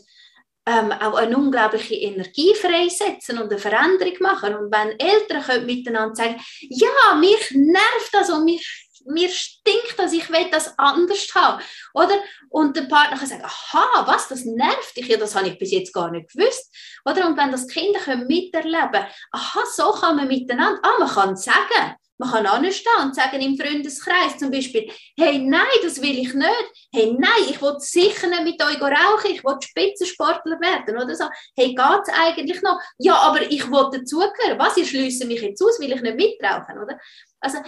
[0.67, 4.53] ähm, auch eine unglaubliche Energie freisetzen und eine Veränderung machen.
[4.53, 10.11] Und wenn Eltern können miteinander sagen, ja, mich nervt das und mich mir stinkt das,
[10.11, 12.15] ich will das anders haben, oder?
[12.49, 15.71] Und der Partner kann sagen, aha, was, das nervt dich, ja, das habe ich bis
[15.71, 16.75] jetzt gar nicht gewusst,
[17.05, 17.25] oder?
[17.25, 21.95] Und wenn das Kinder können miterleben, aha, so kann man miteinander, ah, man kann sagen,
[22.17, 26.89] man kann anstehen und sagen im Freundeskreis zum Beispiel, hey, nein, das will ich nicht.
[26.93, 31.25] Hey, nein, ich will sicher nicht mit euch rauchen, ich will Spitzensportler werden oder so.
[31.55, 32.79] Hey, geht es eigentlich noch?
[32.97, 34.57] Ja, aber ich will dazugehören.
[34.57, 36.99] Was, ihr schliessen mich jetzt aus, will ich nicht mitrauchen, oder?
[37.39, 37.59] Also,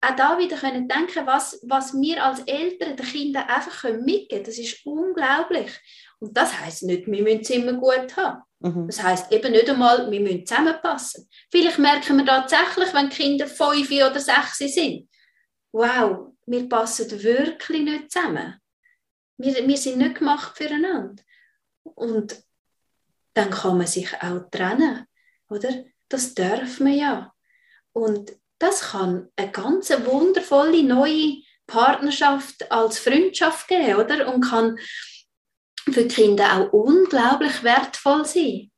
[0.00, 4.44] auch da wieder können denken, was, was wir als Eltern den Kindern einfach mitgeben können.
[4.44, 5.72] Das ist unglaublich.
[6.20, 8.42] Und das heißt nicht, wir müssen es immer gut haben.
[8.60, 8.86] Mhm.
[8.86, 11.28] Das heißt eben nicht einmal, wir müssen zusammenpassen.
[11.50, 15.08] Vielleicht merken wir tatsächlich, wenn Kinder fünf oder sechs sind,
[15.72, 18.60] wow, wir passen wirklich nicht zusammen.
[19.36, 21.22] Wir, wir sind nicht gemacht füreinander.
[21.82, 22.42] Und
[23.34, 25.06] dann kann man sich auch trennen,
[25.48, 25.84] oder?
[26.08, 27.32] Das darf man ja.
[27.92, 34.32] Und das kann eine ganz wundervolle neue Partnerschaft als Freundschaft geben, oder?
[34.32, 34.78] Und kann
[35.92, 38.70] für die Kinder auch unglaublich wertvoll sein.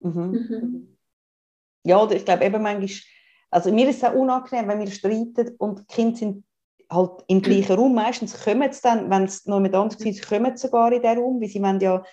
[0.00, 0.30] Mhm.
[0.30, 0.98] Mhm.
[1.84, 2.90] Ja, ich glaube eben manchmal,
[3.50, 6.44] also mir ist es auch unangenehm, wenn wir streiten und die Kinder sind
[6.90, 7.94] halt im gleichen Raum.
[7.94, 11.18] Meistens kommen sie dann, wenn es noch mit anders ist, kommen sie sogar in den
[11.18, 12.04] Raum, weil sie wollen ja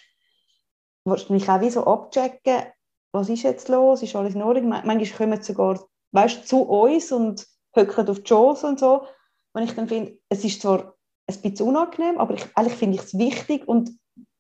[1.06, 2.64] wahrscheinlich auch wie so abchecken,
[3.12, 4.70] was ist jetzt los, ist alles in Ordnung.
[4.70, 7.46] Manchmal kommen sie sogar weißt, zu uns und
[7.76, 9.06] höcken auf die Schoß und so.
[9.54, 10.96] Und ich dann finde, es ist zwar
[11.28, 13.92] ein bisschen unangenehm, aber ich, eigentlich finde ich es wichtig und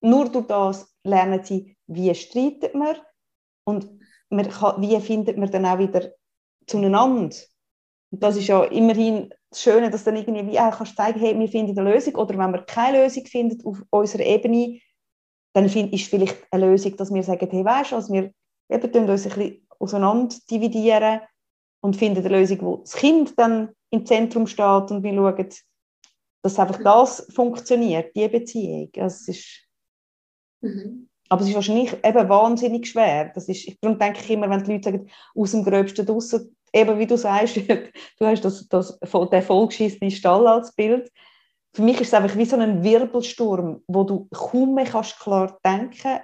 [0.04, 2.96] nur durch das lernen sie, wie streitet man
[3.66, 3.90] und
[4.30, 6.12] man kann, wie findet man dann auch wieder
[6.68, 7.36] zueinander.
[8.12, 11.38] Und das ist ja immerhin das Schöne, dass dann irgendwie wie auch kannst zeigen, hey,
[11.38, 14.80] wir finden eine Lösung oder wenn wir keine Lösung finden auf unserer Ebene,
[15.54, 18.32] dann find, ist vielleicht eine Lösung, dass wir sagen, hey, weißt du, also wir
[18.70, 21.22] eben uns ein bisschen auseinander dividieren
[21.82, 25.50] und finden eine Lösung, wo das Kind dann im Zentrum steht und wir schauen,
[26.44, 28.90] dass einfach das funktioniert, die Beziehung.
[28.98, 29.68] Also es ist,
[30.64, 31.10] mhm.
[31.30, 33.32] Aber es ist wahrscheinlich eben wahnsinnig schwer.
[33.34, 37.00] Das ist, darum denke ich immer, wenn die Leute sagen, aus dem Gröbsten draussen, eben
[37.00, 37.58] wie du sagst,
[38.20, 41.12] du hast das, das, den vollgeschissenen Stall als Bild.
[41.74, 45.58] Für mich ist es einfach wie so ein Wirbelsturm, wo du kaum mehr kannst klar
[45.66, 46.20] denken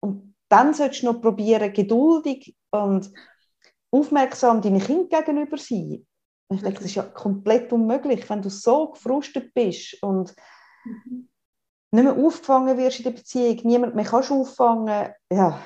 [0.00, 3.10] und dann solltest du noch probieren, geduldig und
[3.90, 6.06] aufmerksam deinen Kind gegenüber sein.
[6.48, 10.34] Und ich denke, das ist ja komplett unmöglich, wenn du so gefrustet bist und
[10.84, 11.29] mhm.
[11.92, 15.60] Nicht mehr aufgefangen wirst in der Beziehung, niemand mehr kannst auffangen, ja.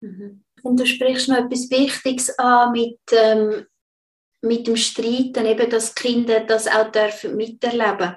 [0.00, 0.44] Mhm.
[0.62, 3.66] Und du sprichst noch etwas Wichtiges an mit, ähm,
[4.42, 8.16] mit dem Streiten, eben, dass Kinder das auch dürfen miterleben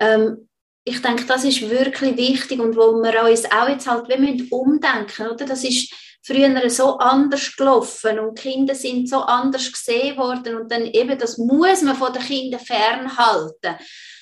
[0.00, 0.48] ähm,
[0.84, 4.48] ich denke, das ist wirklich wichtig und wo wir uns auch jetzt halt wir müssen
[4.50, 5.44] umdenken, oder?
[5.44, 10.86] Das ist früher so anders gelaufen und Kinder sind so anders gesehen worden und dann
[10.86, 13.76] eben, das muss man von den Kindern fernhalten.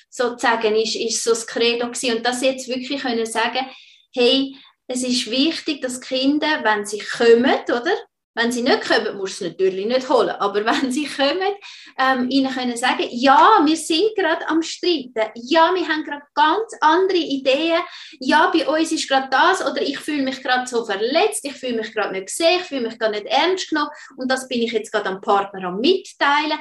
[0.09, 2.17] Sozusagen ist, ist so das Credo gewesen.
[2.17, 3.65] und das jetzt wirklich können sagen,
[4.13, 4.55] hey,
[4.87, 7.95] es ist wichtig, dass Kinder, wenn sie kommen, oder?
[8.35, 10.29] Wenn sie nicht kommen, musst du es natürlich nicht holen.
[10.29, 11.53] Aber wenn sie kommen,
[11.97, 15.31] ähm, ihnen können sagen, ja, wir sind gerade am Streiten.
[15.35, 17.81] Ja, wir haben gerade ganz andere Ideen.
[18.19, 19.61] Ja, bei uns ist gerade das.
[19.65, 21.43] Oder ich fühle mich gerade so verletzt.
[21.43, 22.59] Ich fühle mich gerade nicht gesehen.
[22.61, 23.91] Ich fühle mich gerade nicht ernst genommen.
[24.15, 26.59] Und das bin ich jetzt gerade am Partner am mitteilen.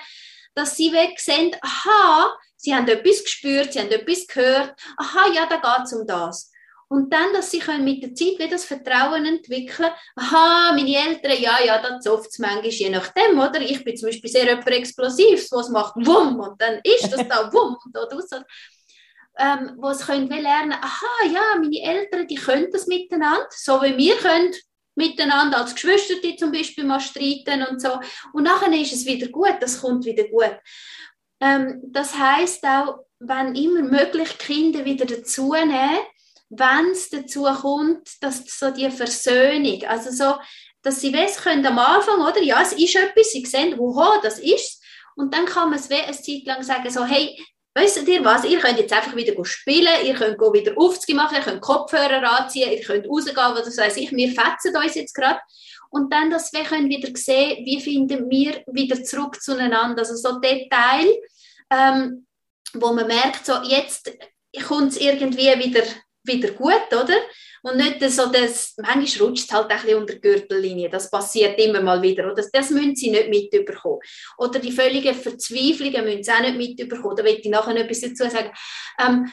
[0.59, 4.75] Dass sie weg sehen, aha, sie haben etwas gespürt, sie haben etwas gehört.
[4.97, 6.51] Aha, ja, da geht es um das.
[6.89, 11.41] Und dann, dass sie können mit der Zeit wieder das Vertrauen entwickeln aha, meine Eltern,
[11.41, 13.61] ja, ja, da zofft es manchmal, je nachdem, oder?
[13.61, 17.49] Ich bin zum Beispiel sehr jemand Explosives, was macht Wumm und dann ist das da
[17.53, 18.31] Wumm und da raus.
[19.41, 23.97] Ähm, wo sie können lernen, aha, ja, meine Eltern, die können das miteinander, so wie
[23.97, 24.53] wir können
[24.99, 27.99] miteinander als Geschwister die zum Beispiel mal streiten und so.
[28.33, 30.57] Und nachher ist es wieder gut, das kommt wieder gut.
[31.41, 36.01] Ähm, das heißt auch, wenn immer möglich Kinder wieder dazu nehmen,
[36.51, 40.35] wenn es dazu kommt, dass so die Versöhnung, also so,
[40.83, 42.43] dass sie wissen können am Anfang, oder?
[42.43, 44.83] Ja, es ist etwas, sie sehen, woho, das ist
[45.17, 47.39] Und dann kann man es eine Zeit lang sagen, so, hey,
[47.79, 48.45] Wisst ihr was?
[48.45, 52.71] Ihr könnt jetzt einfach wieder spielen, ihr könnt wieder Aufzüge machen, ihr könnt Kopfhörer anziehen,
[52.71, 55.41] ihr könnt rausgehen, was weiß ich, wir fetzen uns jetzt gerade.
[55.91, 60.01] Und dann, dass wir können wieder sehen, wie finden wir wieder zurück zueinander.
[60.01, 61.07] Also so Detail,
[61.71, 62.27] ähm,
[62.75, 64.13] wo man merkt, so jetzt
[64.67, 65.83] kommt es irgendwie wieder
[66.29, 67.17] wieder gut, oder?
[67.63, 71.59] Und nicht so, dass, manchmal rutscht es halt ein bisschen unter die Gürtellinie, das passiert
[71.59, 72.35] immer mal wieder, oder?
[72.35, 73.99] Das, das müssen sie nicht mitbekommen.
[74.39, 78.01] Oder die völligen Verzweiflungen müssen sie auch nicht mitbekommen, da will ich nachher noch etwas
[78.01, 78.51] dazu sagen.
[79.01, 79.31] Ähm,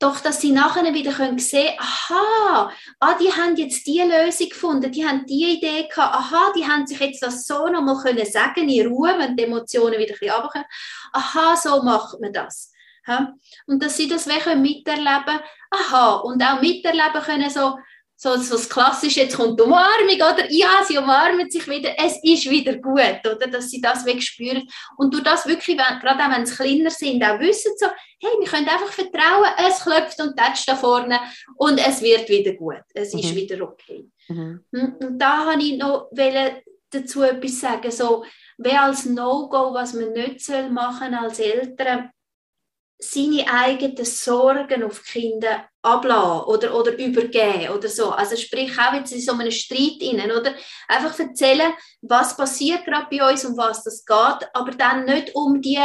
[0.00, 4.92] doch, dass sie nachher wieder können sehen aha, ah, die haben jetzt die Lösung gefunden,
[4.92, 8.68] die haben die Idee gehabt, aha, die haben sich jetzt das so nochmal können sagen
[8.68, 10.66] in Ruhe, wenn die Emotionen wieder ein bisschen runterkommen.
[11.12, 12.72] Aha, so macht man das.
[13.66, 15.40] Und dass sie das miterleben können,
[15.70, 17.76] aha, und auch miterleben können, so,
[18.20, 20.50] so, so das Klassische, jetzt kommt die Umarmung, oder?
[20.50, 23.46] Ja, sie umarmen sich wieder, es ist wieder gut, oder?
[23.46, 24.68] Dass sie das spüren.
[24.96, 27.86] Und durch das wirklich, wenn, gerade auch wenn sie kleiner sind, auch wissen so,
[28.20, 31.20] hey, wir können einfach vertrauen, es klopft und tätscht da vorne
[31.56, 33.20] und es wird wieder gut, es mhm.
[33.20, 34.10] ist wieder okay.
[34.26, 34.64] Mhm.
[34.72, 36.10] Hm, und da habe ich noch
[36.90, 38.24] dazu etwas sagen, so,
[38.58, 42.10] wie als No-Go, was man nicht machen soll als Eltern,
[42.98, 48.10] seine eigenen Sorgen auf die Kinder ablassen oder, oder übergeben oder so.
[48.10, 50.52] Also sprich auch jetzt in so einem Streit innen oder
[50.88, 55.62] einfach erzählen, was passiert gerade bei uns, um was das geht, aber dann nicht um
[55.62, 55.78] die,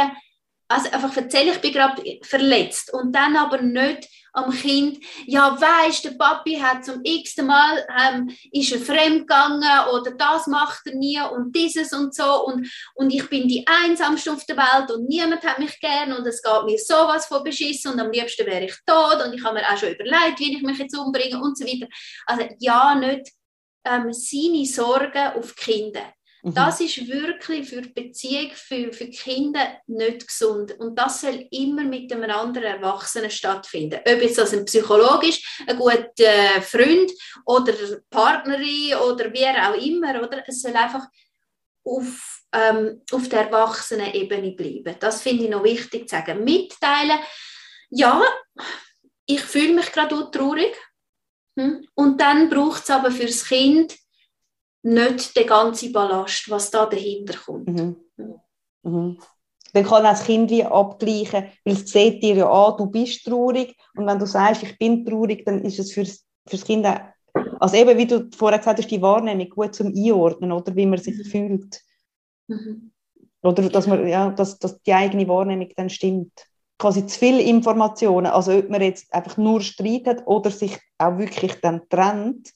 [0.74, 6.04] also einfach erzählen, ich bin gerade verletzt und dann aber nicht am Kind, ja weisst,
[6.04, 11.20] der Papi hat zum x-ten Mal ähm, ist er fremdgegangen oder das macht er nie
[11.20, 15.44] und dieses und so und, und ich bin die einsamste auf der Welt und niemand
[15.44, 18.74] hat mich gern und es geht mir sowas von beschissen und am liebsten wäre ich
[18.84, 21.64] tot und ich habe mir auch schon überlegt, wie ich mich jetzt umbringe und so
[21.64, 21.86] weiter.
[22.26, 23.30] Also ja, nicht
[23.84, 26.12] ähm, seine Sorgen auf die Kinder.
[26.44, 26.54] Mhm.
[26.54, 30.78] Das ist wirklich für die Beziehung, für, für Kinder nicht gesund.
[30.78, 34.00] Und das soll immer mit einem anderen Erwachsenen stattfinden.
[34.00, 35.32] Ob jetzt das ein Psychologe
[35.66, 37.10] ein guter äh, Freund
[37.46, 37.72] oder
[38.10, 40.22] Partnerin oder wer auch immer.
[40.22, 40.44] Oder?
[40.46, 41.06] Es soll einfach
[41.82, 44.96] auf, ähm, auf der Erwachsenen-Ebene bleiben.
[45.00, 46.44] Das finde ich noch wichtig zu sagen.
[46.44, 47.20] Mitteilen,
[47.88, 48.22] ja,
[49.24, 50.76] ich fühle mich gerade traurig.
[51.58, 51.88] Hm?
[51.94, 53.96] Und dann braucht es aber für das Kind
[54.84, 57.68] nicht den ganzen Ballast, was da dahinter kommt.
[57.68, 57.96] Mhm.
[58.82, 59.18] Mhm.
[59.72, 63.76] Dann kann das Kind wie abgleichen, weil es sieht dir ja an, du bist traurig
[63.96, 67.00] und wenn du sagst, ich bin traurig, dann ist es für das Kind auch,
[67.58, 71.00] also eben, wie du vorher gesagt hast, die Wahrnehmung gut zum Einordnen, oder wie man
[71.00, 71.24] sich mhm.
[71.24, 71.80] fühlt.
[72.46, 72.92] Mhm.
[73.42, 76.32] Oder dass, man, ja, dass, dass die eigene Wahrnehmung dann stimmt.
[76.78, 81.18] Quasi zu viele Informationen, also ob man jetzt einfach nur Streit hat oder sich auch
[81.18, 82.50] wirklich dann trennt,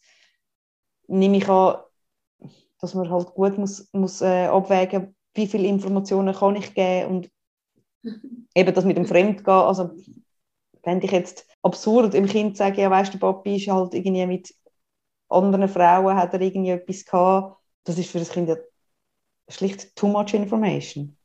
[1.08, 1.78] nehme ich an,
[2.80, 7.30] dass man halt gut muss, muss äh, abwägen wie viele Informationen kann ich geben und
[8.54, 9.90] eben das mit dem Fremdgehen, also
[10.82, 14.26] fände ich jetzt absurd, im Kind zu sagen, ja weißt du, Papi ist halt irgendwie
[14.26, 14.54] mit
[15.28, 18.56] anderen Frauen, hat er irgendwie etwas gehabt, das ist für das Kind ja
[19.48, 21.16] schlicht too much information.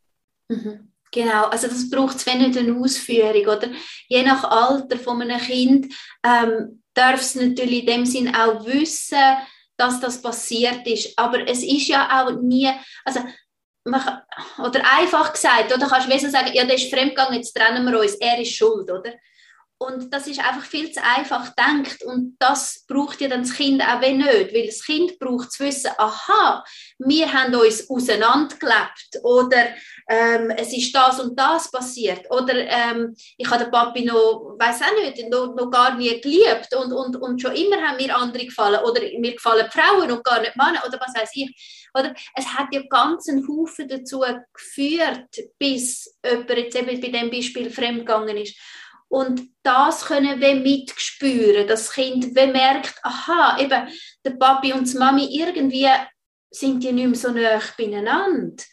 [0.50, 0.92] Mhm.
[1.12, 3.70] Genau, also das braucht es nicht eine Ausführung, oder?
[4.08, 9.20] Je nach Alter von einem Kind ähm, darf es natürlich in dem Sinn auch wissen,
[9.84, 11.18] dass das passiert ist.
[11.18, 12.70] Aber es ist ja auch nie,
[13.04, 13.20] also
[13.86, 14.02] man,
[14.60, 18.16] oder einfach gesagt, oder kannst du sagen, ja, der ist fremdgegangen, jetzt trennen wir uns,
[18.16, 19.14] er ist schuld, oder?
[19.84, 23.82] Und das ist einfach viel zu einfach denkt und das braucht ja dann das Kind
[23.82, 26.64] auch wenn nicht, weil das Kind braucht zu wissen, aha,
[27.00, 29.20] wir haben uns auseinandergelebt.
[29.24, 29.74] Oder
[30.08, 32.30] ähm, es ist das und das passiert.
[32.30, 36.74] Oder ähm, ich habe den Papi noch, weiß auch nicht, noch, noch, gar nie geliebt.
[36.76, 38.82] Und, und, und schon immer haben mir andere gefallen.
[38.84, 40.84] Oder mir gefallen Frauen und gar nicht Männer.
[40.88, 41.90] Oder was weiß ich.
[41.94, 47.30] Oder es hat ja ganz einen Haufen dazu geführt, bis jemand jetzt eben bei dem
[47.30, 48.58] Beispiel fremdgegangen ist.
[49.10, 51.68] Und das können wir mitspüren.
[51.68, 53.88] Das Kind merkt, aha, eben
[54.26, 55.88] der Papi und die Mami irgendwie
[56.50, 58.64] sind die nicht mehr so nah beieinander.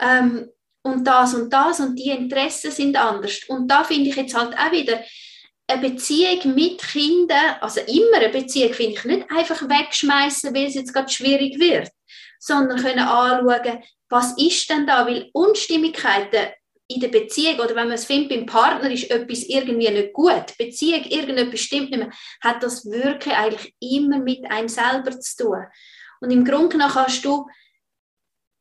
[0.00, 0.48] Ähm,
[0.82, 3.40] und das und das und die Interessen sind anders.
[3.48, 5.00] Und da finde ich jetzt halt auch wieder,
[5.68, 10.74] eine Beziehung mit Kindern, also immer eine Beziehung, finde ich nicht einfach wegschmeißen, weil es
[10.74, 11.90] jetzt gerade schwierig wird,
[12.38, 16.48] sondern können anschauen, was ist denn da, weil Unstimmigkeiten
[16.88, 20.56] in der Beziehung oder wenn man es findet, beim Partner ist etwas irgendwie nicht gut,
[20.56, 25.64] Beziehung, irgendetwas stimmt nicht mehr, hat das wirklich eigentlich immer mit einem selber zu tun.
[26.20, 27.46] Und im Grunde genommen kannst du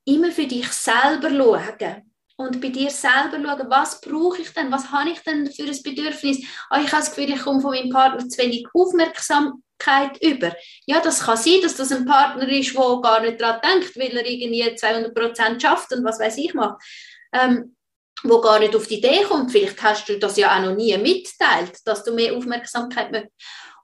[0.06, 4.92] immer für dich selber schauen und bei dir selber schauen, was brauche ich denn, was
[4.92, 6.40] habe ich denn für ein Bedürfnis.
[6.70, 10.54] Oh, ich habe das Gefühl, ich komme von meinem Partner zu wenig Aufmerksamkeit über.
[10.86, 14.16] Ja, das kann sein, dass das ein Partner ist, der gar nicht daran denkt, weil
[14.16, 16.84] er irgendwie 200 Prozent schafft und was weiß ich macht.
[17.34, 17.77] Ähm,
[18.24, 19.52] wo gar nicht auf die Idee kommt.
[19.52, 23.34] Vielleicht hast du das ja auch noch nie mitteilt, dass du mehr Aufmerksamkeit möchtest.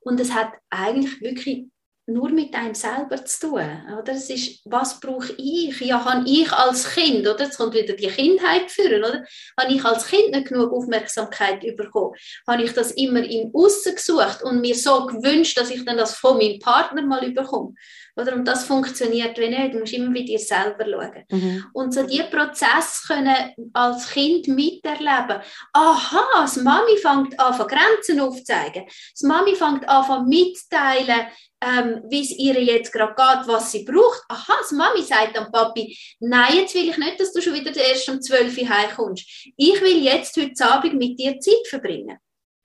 [0.02, 1.66] Und es hat eigentlich wirklich
[2.06, 3.64] nur mit einem selber zu tun.
[3.98, 4.14] Oder?
[4.14, 5.80] Es ist, was brauche ich?
[5.80, 7.46] Ja, habe ich als Kind, oder?
[7.46, 9.24] Jetzt kommt wieder die Kindheit führen, oder?
[9.60, 12.14] Habe ich als Kind nicht genug Aufmerksamkeit bekommen?
[12.48, 16.16] Habe ich das immer im Aussen gesucht und mir so gewünscht, dass ich dann das
[16.16, 17.74] von meinem Partner mal bekomme?
[18.16, 18.36] Oder?
[18.36, 19.74] Und das funktioniert wie nicht.
[19.74, 21.24] Du musst immer bei dir selber schauen.
[21.32, 21.66] Mhm.
[21.74, 25.42] Und so diese Prozesse können als Kind miterleben.
[25.72, 28.84] Aha, das Mami fängt an, Grenzen aufzuzeigen.
[28.86, 31.28] Das Mami fängt an, mitteilen,
[31.64, 34.24] ähm, wie es ihr jetzt gerade geht, was sie braucht.
[34.28, 37.76] Aha, das Mami sagt dann Papi, nein, jetzt will ich nicht, dass du schon wieder
[37.76, 39.52] erst um 12 Uhr heimkommst.
[39.56, 42.18] Ich will jetzt heute Abend mit dir Zeit verbringen.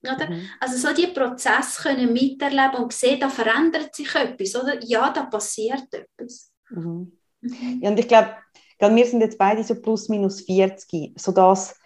[0.02, 0.30] Oder?
[0.30, 0.48] Mhm.
[0.60, 4.82] Also so die Prozesse können miterleben und sehen, da verändert sich etwas, oder?
[4.84, 6.52] Ja, da passiert etwas.
[6.70, 7.18] Mhm.
[7.40, 7.80] Mhm.
[7.82, 8.36] Ja, und ich glaube,
[8.78, 11.76] wir sind jetzt beide so plus minus 40, sodass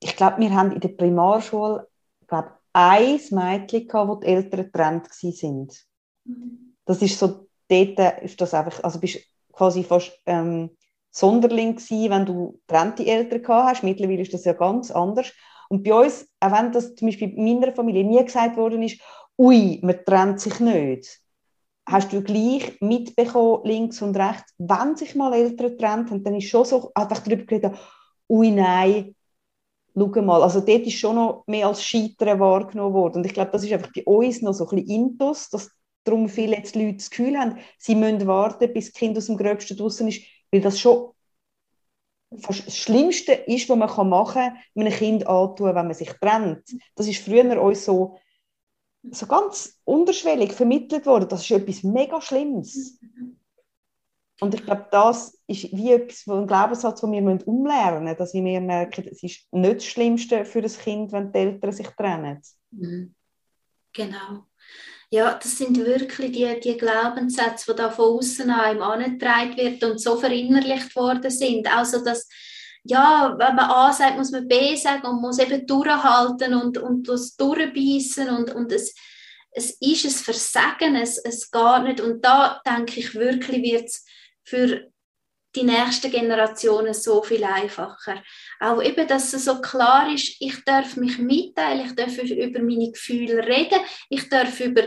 [0.00, 1.86] ich glaube, wir haben in der Primarschule
[2.26, 5.68] glaube ein Mädchen gehabt, wo die Eltern getrennt waren.
[6.84, 9.20] Das ist so, dort ist das einfach, also bist
[9.52, 10.70] quasi fast ähm,
[11.10, 13.82] Sonderling gewesen, wenn du getrennte Eltern gehabt hast.
[13.84, 15.32] Mittlerweile ist das ja ganz anders.
[15.68, 19.00] Und bei uns, auch wenn das zum Beispiel in meiner Familie nie gesagt worden ist,
[19.38, 21.20] ui, man trennt sich nicht,
[21.86, 26.48] hast du gleich mitbekommen, links und rechts, wenn sich mal Eltern trennt haben, dann ist
[26.48, 27.76] schon so einfach darüber geredet,
[28.28, 29.14] ui, nein,
[29.94, 33.18] schau mal, also dort ist schon noch mehr als Scheitern wahrgenommen worden.
[33.18, 35.70] Und ich glaube, das ist einfach bei uns noch so ein bisschen Intus, dass
[36.04, 39.36] darum viele jetzt Leute das Gefühl haben, sie müssen warten, bis das Kind aus dem
[39.36, 41.10] Gröbsten draußen ist, weil das schon
[42.30, 46.64] das Schlimmste ist, was man machen kann, einem Kind antun, wenn man sich trennt.
[46.94, 48.18] Das ist früher uns so,
[49.10, 51.28] so ganz unterschwellig vermittelt worden.
[51.28, 52.98] Das ist etwas mega Schlimmes.
[54.40, 58.60] Und ich glaube, das ist wie etwas, ein Glaubenssatz, den wir umlernen müssen, dass wir
[58.60, 62.42] merken, es ist nicht das Schlimmste für das Kind, wenn die Eltern sich trennen.
[62.72, 63.14] Mhm.
[63.92, 64.46] Genau.
[65.14, 69.84] Ja, das sind wirklich die, die Glaubenssätze, die da von außen an einem angetragen wird
[69.84, 71.72] und so verinnerlicht worden sind.
[71.72, 72.28] Also, dass
[72.82, 77.08] ja, wenn man A sagt, muss man B sagen und muss eben durchhalten und, und
[77.08, 78.92] das durchbeissen und, und es,
[79.52, 82.00] es ist ein Versagen, es, es geht nicht.
[82.00, 84.04] Und da denke ich wirklich, wird es
[84.42, 84.90] für
[85.54, 88.20] die nächsten Generationen so viel einfacher.
[88.60, 92.90] Auch eben, dass es so klar ist, ich darf mich mitteilen, ich darf über meine
[92.90, 94.82] Gefühle reden, ich darf über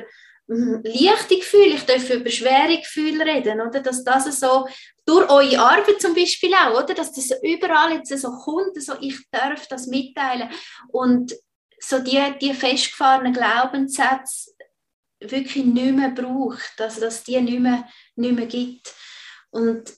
[0.48, 3.82] hm, leichte Gefühle, ich darf über schwere Gefühle reden, oder?
[3.82, 4.68] Dass das so
[5.06, 6.94] durch eure Arbeit zum Beispiel auch, oder?
[6.94, 10.50] Dass das überall jetzt so kommt, so ich darf das mitteilen
[10.90, 11.36] und
[11.80, 14.52] so die, die festgefahrenen Glaubenssätze
[15.20, 18.94] wirklich nicht mehr braucht, also dass die nicht mehr, nicht mehr gibt.
[19.50, 19.92] Und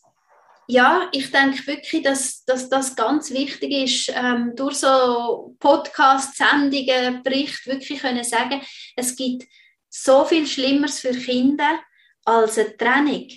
[0.72, 7.24] ja, ich denke wirklich, dass, dass das ganz wichtig ist, ähm, durch so Podcasts, Sendungen,
[7.24, 8.62] Berichte wirklich können sagen,
[8.96, 9.46] es gibt
[9.90, 11.80] so viel Schlimmeres für Kinder
[12.24, 13.28] als eine Trennung.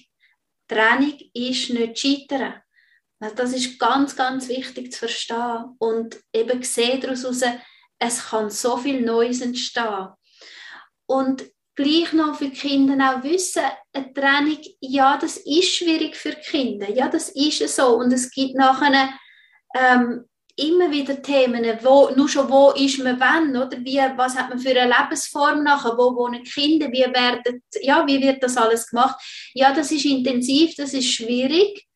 [0.68, 2.60] Trennung ist nicht Scheitern.
[3.18, 5.74] Das ist ganz, ganz wichtig zu verstehen.
[5.78, 7.44] Und eben sehen daraus heraus,
[7.98, 10.08] es kann so viel Neues entstehen.
[11.06, 13.62] Und gleich noch für die Kinder auch wissen,
[13.92, 17.96] eine Trennung, ja, das ist schwierig für die Kinder, ja, das ist so.
[17.96, 19.10] Und es gibt nachher
[19.74, 20.24] ähm,
[20.56, 23.78] immer wieder Themen, wo, nur schon wo ist man wann, oder?
[23.78, 28.20] Wie, was hat man für eine Lebensform nachher, wo wohnen Kinder, wie, werden, ja, wie
[28.20, 29.16] wird das alles gemacht,
[29.54, 31.86] ja, das ist intensiv, das ist schwierig.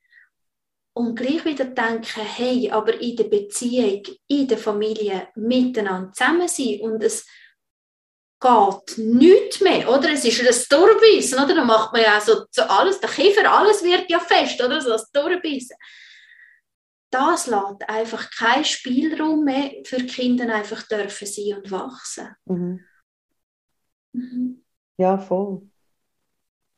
[0.94, 6.80] Und gleich wieder denken, hey, aber in der Beziehung, in der Familie miteinander zusammen sein
[6.80, 7.26] und es
[8.40, 10.12] geht nichts mehr, oder?
[10.12, 11.54] Es ist ein Durchbeissen, oder?
[11.54, 14.80] Da macht man ja so, so alles, der Kiefer, alles wird ja fest, oder?
[14.80, 15.76] So das Durchbeissen.
[17.10, 22.28] Das lässt einfach keinen Spielraum mehr für Kinder einfach dürfen sein und wachsen.
[22.44, 22.80] Mhm.
[24.12, 24.64] Mhm.
[24.98, 25.62] Ja, voll.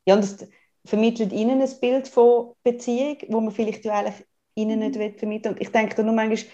[0.07, 0.49] Ja, und das
[0.85, 5.19] vermittelt ihnen ein Bild von Beziehung, wo man vielleicht ja eigentlich ihnen nicht mhm.
[5.19, 6.51] vermitteln Und ich denke da nur manchmal,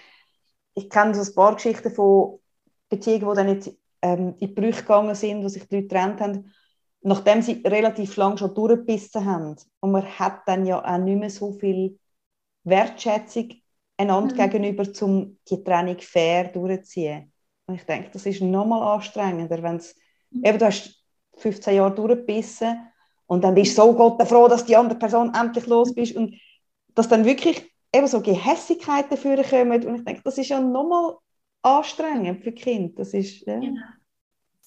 [0.74, 2.40] ich kenne so ein paar Geschichten von
[2.88, 6.52] Beziehungen, die dann nicht ähm, in Brüche gegangen sind, wo sich die Leute getrennt haben,
[7.00, 9.56] nachdem sie relativ lang schon durchgebissen haben.
[9.80, 11.98] Und man hat dann ja auch nicht mehr so viel
[12.64, 13.50] Wertschätzung
[13.96, 14.50] einander mhm.
[14.50, 17.32] gegenüber, um die Trennung fair durchzuziehen.
[17.66, 19.96] Und ich denke, das ist nochmal anstrengender, wenn es,
[20.30, 20.44] mhm.
[20.44, 21.02] eben du hast
[21.38, 22.78] 15 Jahre durchgebissen
[23.26, 26.34] und dann bist du so Gott froh, dass die andere Person endlich los bist und
[26.94, 31.16] dass dann wirklich eben so Gehässigkeiten dafür kommen und ich denke, das ist ja nochmal
[31.64, 32.98] anstrengend für Kind.
[32.98, 33.58] Das ist, ja.
[33.58, 33.82] Genau.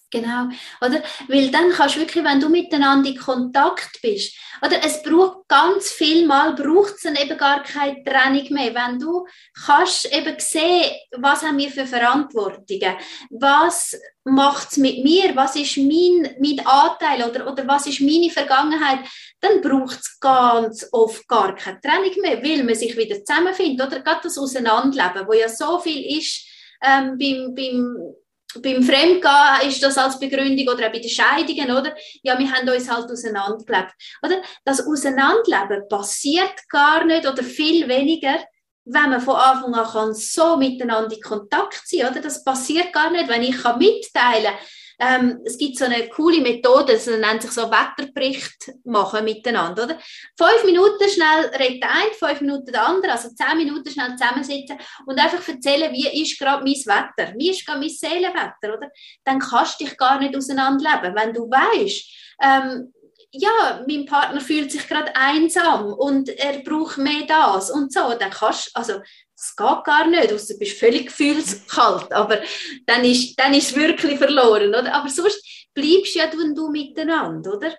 [0.09, 0.47] Genau,
[0.79, 1.03] oder?
[1.27, 4.77] Weil dann kannst du wirklich, wenn du miteinander in Kontakt bist, oder?
[4.81, 8.73] Es braucht ganz viel Mal, braucht es dann eben gar keine Trennung mehr.
[8.73, 9.27] Wenn du
[9.65, 12.95] kannst eben sehen, was haben wir für Verantwortungen,
[13.31, 18.29] was macht es mit mir, was ist mein, mein Anteil oder, oder was ist meine
[18.29, 18.99] Vergangenheit,
[19.41, 23.99] dann braucht es ganz oft gar keine Trennung mehr, weil man sich wieder zusammenfindet, oder?
[23.99, 26.47] Gerade das Auseinanderleben, wo ja so viel ist,
[26.81, 28.15] ähm, beim, beim,
[28.61, 31.95] beim Fremdgehen ist das als Begründung oder auch bei den Scheidungen, oder?
[32.23, 33.93] Ja, wir haben uns halt auseinandergelebt.
[34.23, 34.41] Oder?
[34.65, 38.39] Das Auseinanderleben passiert gar nicht oder viel weniger,
[38.85, 42.21] wenn man von Anfang an kann so miteinander in Kontakt sein kann.
[42.21, 44.55] Das passiert gar nicht, wenn ich kann mitteilen kann,
[44.99, 49.99] ähm, es gibt so eine coole Methode, das nennt sich so Wetterbericht machen miteinander, oder?
[50.37, 55.19] Fünf Minuten schnell redet eine, fünf Minuten der andere, also zehn Minuten schnell zusammensitzen und
[55.19, 58.89] einfach erzählen, wie ist gerade mein Wetter, wie ist gerade mein Seelenwetter, oder?
[59.23, 62.93] Dann kannst du dich gar nicht auseinanderleben, wenn du weißt, ähm,
[63.31, 68.31] ja, mein Partner fühlt sich gerade einsam und er braucht mehr das und so, dann
[68.31, 69.01] kannst also
[69.37, 72.41] das geht gar nicht, außer du bist völlig gefühlskalt, aber
[72.87, 74.91] dann ist, dann ist es wirklich verloren, oder?
[74.93, 77.75] Aber sonst bleibst ja du und du miteinander, oder?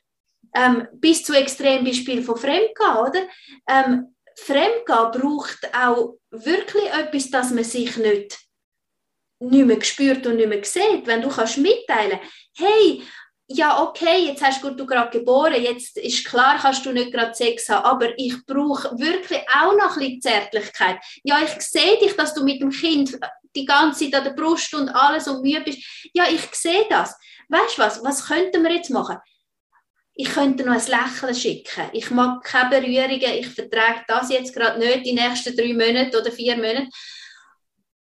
[0.55, 3.29] Ähm, bis zu Extrembeispiel von Fremdgehen, oder?
[3.69, 8.39] Ähm, Fremdgehen braucht auch wirklich etwas, dass man sich nicht,
[9.41, 11.07] nicht mehr spürt und nicht mehr sieht.
[11.07, 12.21] Wenn du kannst mitteilen,
[12.57, 13.03] hey,
[13.51, 17.69] ja, okay, jetzt hast du gerade geboren, jetzt ist klar, kannst du nicht gerade Sex
[17.71, 20.99] haben, aber ich brauche wirklich auch noch ein bisschen Zärtlichkeit.
[21.25, 23.19] Ja, ich sehe dich, dass du mit dem Kind
[23.57, 25.79] die ganze Zeit an der Brust und alles und müde bist.
[26.13, 27.17] Ja, ich sehe das.
[27.49, 29.17] Weißt du was, was könnten wir jetzt machen?
[30.15, 31.89] Ich könnte noch ein Lächeln schicken.
[31.93, 36.31] Ich mag keine Berührungen, ich vertrage das jetzt gerade nicht die nächsten drei Monate oder
[36.31, 36.89] vier Monate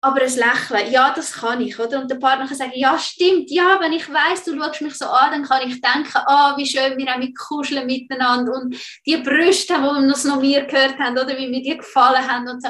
[0.00, 2.00] aber ein Lächeln, ja, das kann ich, oder?
[2.00, 5.06] Und der Partner kann sagen, ja, stimmt, ja, wenn ich weiß, du schaust mich so
[5.06, 8.76] an, dann kann ich denken, ah, oh, wie schön wir auch mit kuscheln miteinander und
[9.04, 12.62] die Brüste, die wir noch mir gehört haben, oder wie mir die gefallen haben und
[12.62, 12.68] so.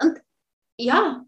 [0.00, 0.18] Und
[0.76, 1.24] ja,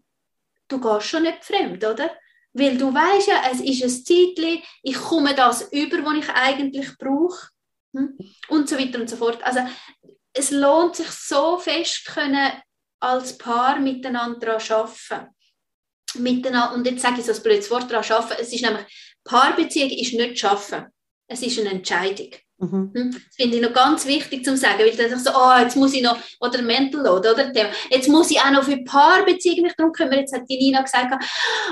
[0.67, 2.11] du gehst schon nicht fremd, oder?
[2.51, 6.97] Weil du weißt ja, es ist ein Zeitchen, ich komme das über, was ich eigentlich
[6.97, 7.49] brauche.
[7.95, 8.17] Hm?
[8.49, 9.41] Und so weiter und so fort.
[9.43, 9.61] Also
[10.33, 12.51] es lohnt sich so fest können
[12.99, 15.35] als Paar miteinander zu arbeiten.
[16.15, 18.41] Miteinander, und jetzt sage ich so ein blödes Wort daran arbeiten.
[18.41, 18.85] Es ist nämlich,
[19.23, 20.87] Paarbeziehung ist nicht schaffen.
[21.27, 22.31] Es ist eine Entscheidung.
[22.57, 22.91] Mhm.
[22.93, 23.11] Hm?
[23.11, 26.01] Das finde ich noch ganz wichtig zu sagen, weil dann so, oh, jetzt muss ich
[26.01, 27.51] noch, oder Mental Load, oder
[27.89, 30.19] jetzt muss ich auch noch für Paarbeziehungen mich darum kümmern.
[30.19, 31.23] Jetzt hat die Nina gesagt,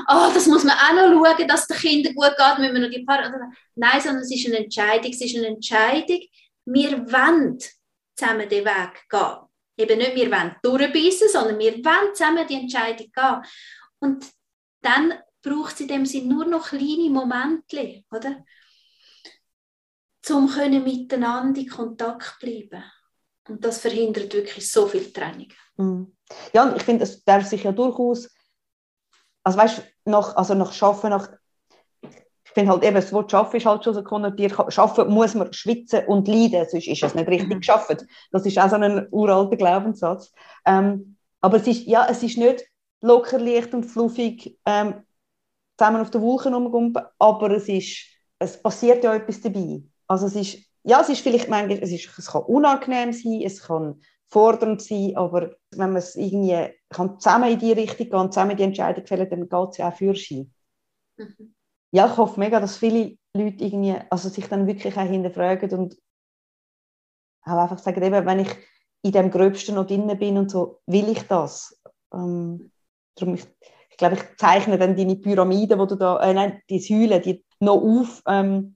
[0.07, 2.89] oh, das muss man auch noch schauen, dass den Kindern gut geht, müssen wir noch
[2.89, 3.31] die Paar...
[3.75, 6.21] Nein, sondern es ist eine Entscheidung, es ist eine Entscheidung,
[6.65, 7.57] wir wollen
[8.15, 9.46] zusammen den Weg gehen.
[9.77, 13.41] Eben nicht, wir wollen durchbeissen, sondern wir wollen zusammen die Entscheidung gehen.
[13.99, 14.25] Und
[14.81, 18.43] dann braucht es in dem Sinne nur noch kleine Momente, oder?
[20.29, 22.83] um können miteinander in Kontakt bleiben.
[23.47, 25.47] Und das verhindert wirklich so viel Trennung.
[25.77, 26.17] Mhm.
[26.53, 28.29] Ja, und ich finde, es darf sich ja durchaus,
[29.43, 31.29] also weißt nach, also nach Schaffen, nach,
[32.57, 36.05] finde halt eben, das Wort Schaffen ist halt schon so konnotiert, Schaffen muss man schwitzen
[36.07, 37.59] und leiden, sonst ist es nicht richtig mhm.
[37.59, 38.03] geschafft.
[38.31, 40.33] Das ist auch so ein uralter Glaubenssatz.
[40.65, 42.65] Ähm, aber es ist, ja, es ist nicht
[43.01, 45.03] locker, leicht und fluffig ähm,
[45.77, 48.07] zusammen auf den Wolken rumgumpen, aber es ist,
[48.39, 49.83] es passiert ja etwas dabei.
[50.07, 53.61] Also es ist, ja, es ist vielleicht manchmal, es, ist, es kann unangenehm sein, es
[53.61, 58.57] kann fordernd sein, aber wenn man es irgendwie kann zusammen in die Richtung gehen, zusammen
[58.57, 60.47] die Entscheidung fällen, dann geht es ja auch für sich.
[61.17, 61.53] Mhm.
[61.91, 65.97] Ja, ich hoffe mega, dass viele Leute irgendwie, also sich dann wirklich auch hinterfragen und
[67.43, 68.49] auch einfach sagen, eben, wenn ich
[69.03, 71.81] in dem Gröbsten noch drin bin und so, will ich das?
[72.13, 72.71] Ähm,
[73.15, 73.45] darum ich,
[73.89, 77.45] ich glaube, ich zeichne dann deine Pyramide, wo du da, äh, nein, die Säulen, die
[77.59, 78.75] noch auf, ähm,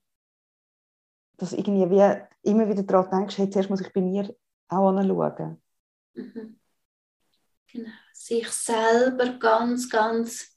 [1.37, 4.33] dass irgendwie wie immer wieder daran denkst, hey, zuerst muss ich bei mir
[4.69, 5.61] auch anschauen.
[6.13, 6.59] Mhm.
[7.71, 7.89] Genau.
[8.13, 10.50] Sich selber ganz, ganz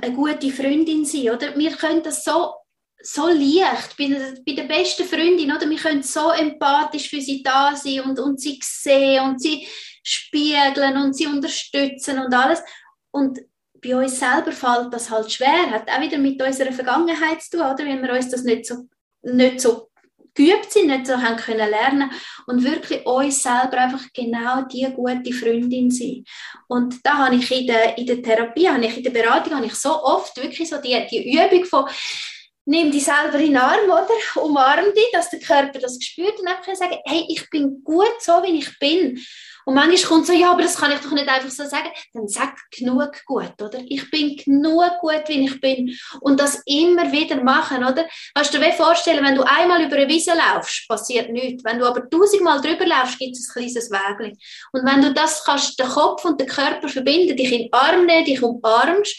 [0.00, 1.56] eine gute Freundin sein, oder?
[1.56, 2.54] Wir können das so,
[3.02, 5.68] so leicht, bei, bei der besten Freundin, oder?
[5.68, 9.66] Wir können so empathisch für sie da sein und, und sie sehen und sie
[10.02, 12.60] spiegeln und sie unterstützen und alles.
[13.10, 13.40] Und
[13.82, 17.60] bei uns selber fällt das halt schwer, hat auch wieder mit unserer Vergangenheit zu tun,
[17.60, 17.84] oder?
[17.84, 18.88] Wenn wir uns das nicht so
[19.24, 19.90] nicht so
[20.34, 22.10] geübt sind, nicht so haben können lernen
[22.46, 26.24] und wirklich uns selber einfach genau die gute Freundin sein.
[26.68, 29.66] Und da habe ich in der, in der Therapie, habe ich in der Beratung, habe
[29.66, 31.86] ich so oft wirklich so die, die Übung von
[32.66, 34.42] nimm dich selber in den Arm, oder?
[34.42, 38.42] Umarm dich, dass der Körper das spürt und einfach sagen, hey, ich bin gut so,
[38.42, 39.20] wie ich bin.
[39.64, 41.88] Und manchmal kommt so, ja, aber das kann ich doch nicht einfach so sagen.
[42.12, 43.80] Dann sag genug gut, oder?
[43.86, 45.96] Ich bin genug gut, wie ich bin.
[46.20, 48.06] Und das immer wieder machen, oder?
[48.34, 51.64] Kannst du dir vorstellen, wenn du einmal über eine Wiese laufst, passiert nichts.
[51.64, 54.38] Wenn du aber tausendmal drüber laufst, gibt es ein kleines Wägchen.
[54.72, 58.06] Und wenn du das kannst, den Kopf und den Körper verbinden, dich in den Arm
[58.06, 59.16] nehmen, dich umarmst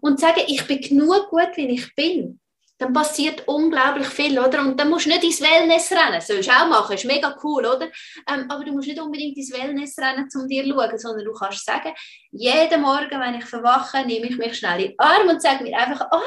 [0.00, 2.40] und sagen, ich bin genug gut, wie ich bin,
[2.78, 4.60] dann passiert unglaublich viel, oder?
[4.60, 7.64] Und dann musst du nicht ins Wellness rennen, sollst du auch machen, ist mega cool,
[7.64, 7.88] oder?
[8.28, 11.32] Ähm, aber du musst nicht unbedingt ins Wellness rennen, um dir zu schauen, sondern du
[11.32, 11.94] kannst sagen,
[12.32, 15.76] jeden Morgen, wenn ich verwache, nehme ich mich schnell in den Arm und sage mir
[15.76, 16.20] einfach, oh,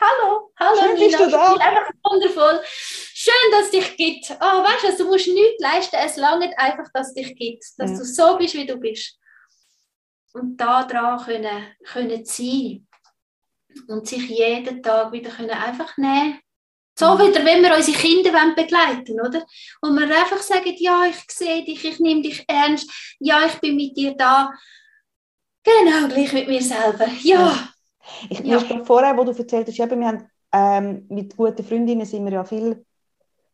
[0.00, 1.54] hallo, hallo Schön, Nina, bist du da?
[1.54, 4.30] einfach wundervoll, schön, dass es dich gibt.
[4.40, 7.64] Oh, weißt du, also, du musst nichts leisten, es langt einfach, dass es dich gibt,
[7.78, 7.98] dass ja.
[7.98, 9.16] du so bist, wie du bist.
[10.32, 12.85] Und da dran können, können sein
[13.88, 16.38] und sich jeden Tag wieder können einfach nehmen
[16.98, 17.18] so mhm.
[17.18, 19.44] wieder, wenn wir unsere Kinder begleiten oder?
[19.82, 23.76] Und wir einfach sagen, ja, ich sehe dich, ich nehme dich ernst, ja, ich bin
[23.76, 24.52] mit dir da.
[25.62, 27.68] Genau, gleich mit mir selber, ja.
[28.30, 28.60] Ich ja.
[28.84, 32.44] vorher, wo du erzählt hast, eben, wir haben, ähm, mit guten Freundinnen sind wir ja
[32.44, 32.84] viel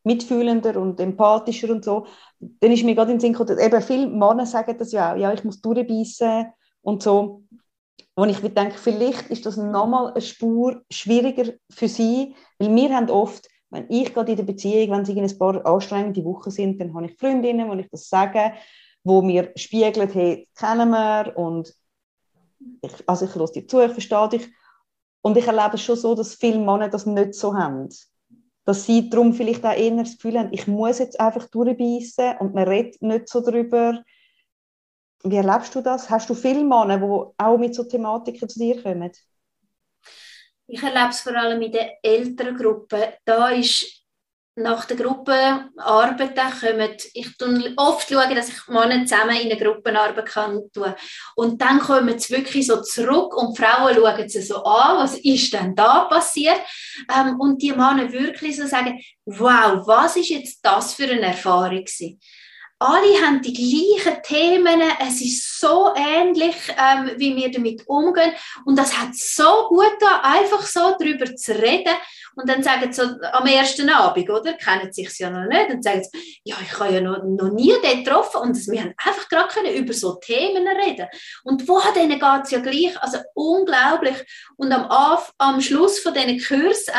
[0.05, 2.07] mitfühlender und empathischer und so.
[2.39, 5.17] Dann ist mir gerade in den Sinn gekommen, eben viele Männer sagen das ja auch,
[5.17, 6.53] ja, ich muss durchbeissen
[6.83, 7.45] und so.
[8.15, 13.11] Und ich denke, vielleicht ist das nochmal eine Spur schwieriger für sie, weil wir haben
[13.11, 16.79] oft, wenn ich gerade in der Beziehung, wenn sie in ein paar anstrengende Wochen sind,
[16.79, 18.53] dann habe ich Freundinnen, wo ich das sage,
[19.03, 21.75] wo mir spiegeln, hey, kennen wir und
[22.83, 24.49] ich, also ich höre dir zu, ich verstehe dich.
[25.23, 27.89] Und ich erlebe es schon so, dass viele Männer das nicht so haben.
[28.65, 32.55] Dass sie darum vielleicht auch eher das Gefühl haben, ich muss jetzt einfach durchbeissen und
[32.55, 34.03] man redet nicht so darüber.
[35.25, 36.11] Wie erlebst du das?
[36.11, 39.13] Hast du viele Männer, die auch mit so Thematiken zu dir kommen?
[40.67, 43.15] Ich erlebe es vor allem in der älteren Gruppe.
[43.25, 44.03] Da ist
[44.55, 50.61] nach der Gruppenarbeit kommen, ich schaue oft, dass ich Männer zusammen in eine Gruppenarbeit kann
[50.75, 50.95] tun.
[51.37, 55.19] Und dann kommen sie wirklich so zurück und die Frauen schauen sie so an, was
[55.19, 56.61] ist denn da passiert?
[57.15, 61.79] Ähm, und die Männer wirklich so sagen, wow, was ist jetzt das für eine Erfahrung
[61.79, 62.21] gewesen?
[62.83, 68.33] Alle haben die gleichen Themen, es ist so ähnlich, ähm, wie wir damit umgehen.
[68.65, 71.95] Und das hat so gut da, einfach so darüber zu reden
[72.37, 73.03] und dann sagen sie
[73.33, 76.95] am ersten Abend, oder, kennen sich ja noch nicht, und sagen sie, ja, ich habe
[76.95, 78.41] ja noch, noch nie den getroffen.
[78.41, 81.09] Und wir haben einfach gerade über so Themen reden.
[81.45, 84.17] Und wo denen geht es ja gleich, also unglaublich.
[84.57, 86.95] Und am, am Schluss von diesen Kursen,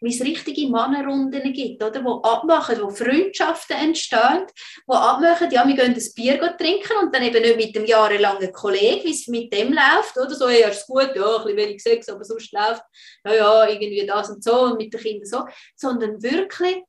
[0.00, 4.46] wie es richtige Mannenrunden gibt, oder, wo abmachen, wo Freundschaften entstehen,
[4.86, 8.52] wo abmachen, ja, wir gehen ein Bier trinken und dann eben nicht mit dem jahrelangen
[8.52, 10.34] Kollegen, wie es mit dem läuft, oder?
[10.34, 12.82] So, ja, ist gut, ja, ein bisschen wenig Sex, aber sonst läuft,
[13.24, 15.46] ja, ja, irgendwie das und so und mit den Kindern so,
[15.76, 16.82] sondern wirklich,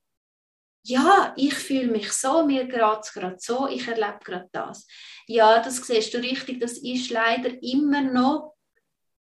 [0.84, 4.88] ja, ich fühle mich so, mir es gerade so, ich erlebe gerade das.
[5.28, 8.56] Ja, das siehst du richtig, das ist leider immer noch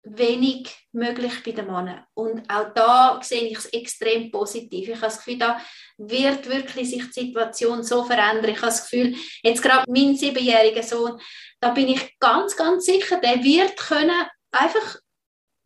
[0.03, 2.05] wenig möglich bei den Männern.
[2.13, 4.89] Und auch da sehe ich es extrem positiv.
[4.89, 5.61] Ich habe das Gefühl, da
[5.97, 8.51] wird wirklich sich die Situation so verändern.
[8.51, 11.19] Ich habe das Gefühl, jetzt gerade mein siebenjähriger Sohn,
[11.61, 14.97] da bin ich ganz, ganz sicher, der wird können einfach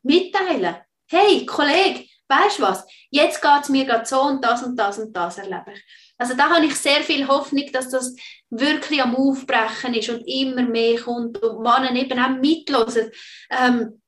[0.04, 0.78] mitteilen.
[1.10, 2.86] Hey, Kollege, weißt du was?
[3.10, 5.84] Jetzt geht es mir gerade so und das und das und das erlebe ich.
[6.18, 8.16] Also da habe ich sehr viel Hoffnung, dass das
[8.50, 13.12] wirklich am Aufbrechen ist und immer mehr kommt und Männer eben auch mitlosen.
[13.50, 14.02] Ähm,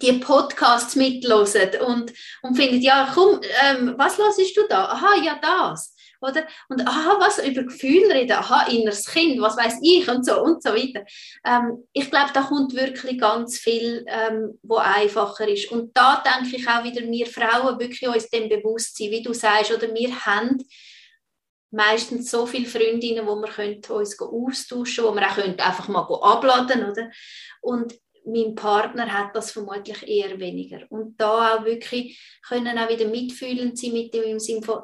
[0.00, 2.12] die Podcasts mitlosen und,
[2.42, 4.84] und findet, ja, komm, ähm, was hörst du da?
[4.84, 5.96] Aha, ja, das.
[6.20, 6.46] Oder?
[6.68, 10.62] Und aha, was über Gefühle reden, aha, inneres Kind, was weiß ich und so und
[10.62, 11.04] so weiter.
[11.44, 15.70] Ähm, ich glaube, da kommt wirklich ganz viel, ähm, wo einfacher ist.
[15.72, 19.32] Und da denke ich auch wieder, wir Frauen wirklich uns dem bewusst sein, wie du
[19.32, 20.58] sagst, oder wir haben
[21.70, 26.90] meistens so viele Freundinnen, wo wir uns austauschen können, wo wir auch einfach mal abladen
[26.90, 27.10] oder?
[27.60, 27.94] Und
[28.24, 30.80] mein Partner hat das vermutlich eher weniger.
[30.90, 34.80] Und da auch wirklich können auch wieder mitfühlend sein mit dem im Sinne von,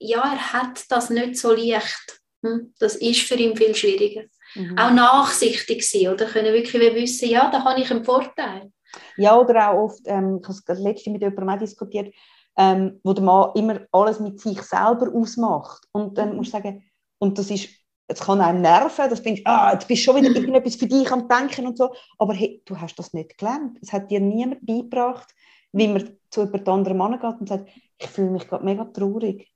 [0.00, 2.20] ja, er hat das nicht so leicht.
[2.42, 2.72] Hm?
[2.78, 4.22] Das ist für ihn viel schwieriger.
[4.54, 4.76] Mhm.
[4.76, 8.72] Auch nachsichtig sein oder können wirklich wissen, ja, da habe ich einen Vorteil.
[9.16, 12.12] Ja, oder auch oft, ähm, ich habe es letzte mit jemandem auch diskutiert,
[12.56, 15.84] ähm, wo der Mann immer alles mit sich selber ausmacht.
[15.92, 16.36] Und dann mhm.
[16.36, 16.82] muss ich sagen,
[17.18, 17.68] und das ist
[18.10, 20.86] es kann einem nerven, dass du denkst, ah, jetzt bist du schon wieder irgendetwas für
[20.86, 23.78] dich am Denken und so, aber hey, du hast das nicht gelernt.
[23.80, 25.32] Es hat dir niemand beigebracht,
[25.72, 29.48] wie man zu jemand anderem Mann geht und sagt, ich fühle mich gerade mega traurig.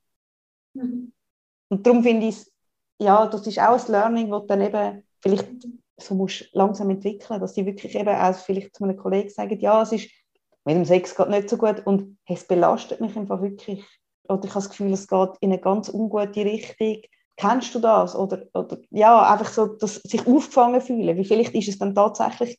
[0.75, 1.13] Mhm.
[1.71, 2.45] Und darum finde ich
[3.01, 5.49] ja, das ist auch ein Learning, das dann eben vielleicht
[5.97, 9.83] so musst langsam entwickeln, dass die wirklich eben auch vielleicht zu einem Kollegen sagen, ja,
[9.83, 10.11] es ist
[10.65, 13.85] mit dem Sex geht nicht so gut und es belastet mich einfach wirklich.
[14.29, 17.03] Oder ich habe das Gefühl, es geht in eine ganz ungute Richtung
[17.37, 18.15] Kennst du das?
[18.15, 21.17] Oder, oder ja, einfach so, dass sich aufgefangen fühlen.
[21.17, 22.59] Wie vielleicht ist es dann tatsächlich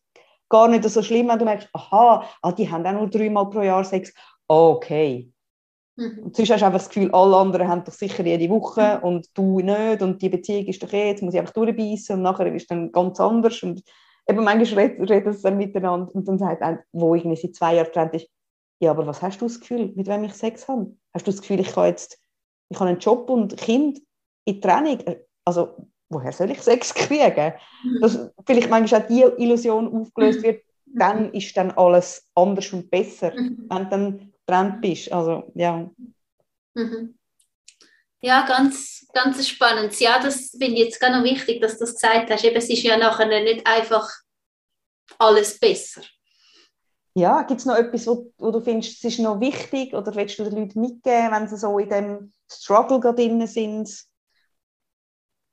[0.49, 3.61] gar nicht so schlimm, wenn du merkst, aha, ah, die haben auch nur dreimal pro
[3.61, 4.13] Jahr Sex.
[4.47, 5.32] Okay.
[5.96, 6.20] Mhm.
[6.24, 9.08] Und sonst hast du einfach das Gefühl, alle anderen haben doch sicher jede Woche mhm.
[9.08, 12.22] und du nicht und die Beziehung ist doch eh, jetzt muss ich einfach durchbeissen und
[12.24, 13.82] nachher ist es dann ganz anders und
[14.28, 17.86] eben manchmal reden, sie dann miteinander und dann sagt einer, wo irgendwie seit zwei Jahren
[17.86, 18.28] getrennt ist,
[18.80, 20.93] ja, aber was hast du das Gefühl, mit wem ich Sex habe?
[21.14, 22.20] Hast du das Gefühl, ich kann jetzt,
[22.70, 24.02] ich habe einen Job und Kind
[24.46, 25.00] in Training,
[25.46, 25.76] also
[26.10, 27.54] woher soll ich Sex kriegen?
[28.02, 31.00] Dass vielleicht manchmal auch die Illusion aufgelöst wird, mhm.
[31.00, 33.66] dann ist dann alles anders und besser, mhm.
[33.70, 35.12] wenn dann getrennt bist.
[35.12, 35.89] Also, ja.
[38.22, 40.00] Ja, ganz, ganz spannend.
[40.00, 42.43] Ja, das finde ich jetzt gar noch wichtig, dass du das gesagt hast.
[42.43, 44.10] Eben, es ist ja nachher nicht einfach
[45.20, 46.02] alles besser.
[47.14, 50.38] Ja, gibt es noch etwas, wo, wo, du findest, es ist noch wichtig oder willst
[50.38, 53.89] du den Leuten mitgeben, wenn sie so in dem Struggle gerade drin sind?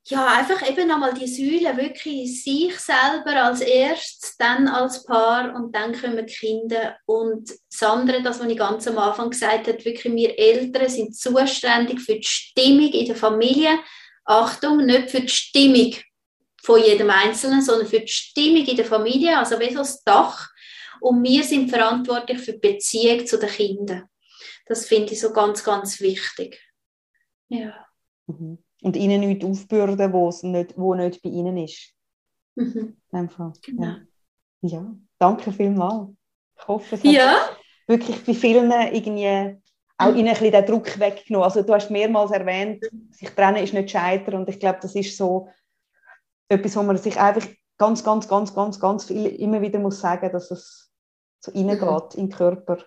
[0.07, 5.75] Ja, einfach eben nochmal die Säule, wirklich sich selber als erstes, dann als Paar und
[5.75, 6.97] dann kommen die Kinder.
[7.07, 11.17] Und das andere, das, was ich ganz am Anfang gesagt habe, wirklich wir Eltern sind
[11.17, 13.79] zuständig für die Stimmung in der Familie.
[14.25, 15.95] Achtung, nicht für die Stimmung
[16.63, 20.51] von jedem Einzelnen, sondern für die Stimmung in der Familie, also wie so das Dach.
[21.01, 24.05] Und wir sind verantwortlich für die Beziehung zu den Kindern.
[24.67, 26.61] Das finde ich so ganz, ganz wichtig.
[27.49, 27.87] Ja.
[28.27, 31.95] Mhm und ihnen nichts aufbürden, wo es nicht, wo nicht bei ihnen ist.
[32.57, 32.97] Mhm.
[33.13, 33.85] Einfach, genau.
[33.85, 33.99] ja.
[34.61, 36.11] ja, danke vielmals.
[36.59, 37.33] Ich hoffe, es ja.
[37.33, 37.57] hat
[37.87, 39.59] wirklich bei vielen irgendwie
[39.99, 41.45] auch ihnen ein bisschen den Druck weggenommen.
[41.45, 45.17] Also du hast mehrmals erwähnt, sich trennen ist nicht scheitern und ich glaube, das ist
[45.17, 45.49] so
[46.49, 47.47] etwas, wo man sich einfach
[47.79, 50.93] ganz, ganz, ganz, ganz, ganz viel immer wieder muss sagen, dass es
[51.41, 52.21] so reingeht mhm.
[52.21, 52.85] in den Körper.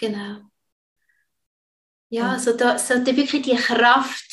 [0.00, 0.40] Genau.
[2.10, 4.26] Ja, so, da, so da wirklich die Kraft,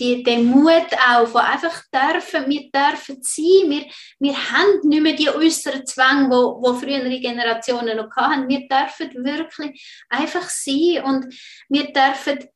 [0.00, 3.86] die, der Mut auch, von einfach dürfen, wir dürfen sein, wir,
[4.18, 8.48] wir haben nicht mehr die äußeren Zwänge, wo, wo frühere Generationen noch hatten.
[8.48, 11.32] Wir dürfen wirklich einfach sein und
[11.68, 12.48] wir dürfen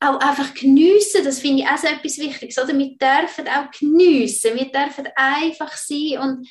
[0.00, 2.76] auch einfach geniessen, das finde ich auch so etwas Wichtiges, oder?
[2.76, 6.48] Wir dürfen auch geniessen, wir dürfen einfach sein und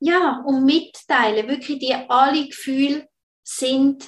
[0.00, 3.08] ja, und mitteilen, wirklich die alle Gefühle
[3.42, 4.04] sind,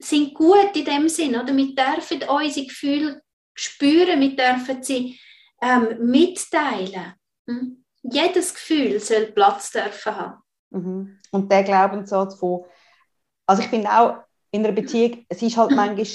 [0.00, 1.54] sind gut in dem Sinn, oder?
[1.56, 3.22] Wir dürfen unsere Gefühle
[3.54, 5.18] spüren, wir dürfen sie
[5.62, 7.14] ähm, mitteilen.
[7.46, 7.84] Hm?
[8.02, 10.42] Jedes Gefühl soll Platz dürfen haben.
[10.70, 11.18] Mhm.
[11.32, 12.64] Und der Glaubenssatz von,
[13.46, 14.18] also ich finde auch
[14.50, 16.06] in einer Beziehung, es ist halt manchmal,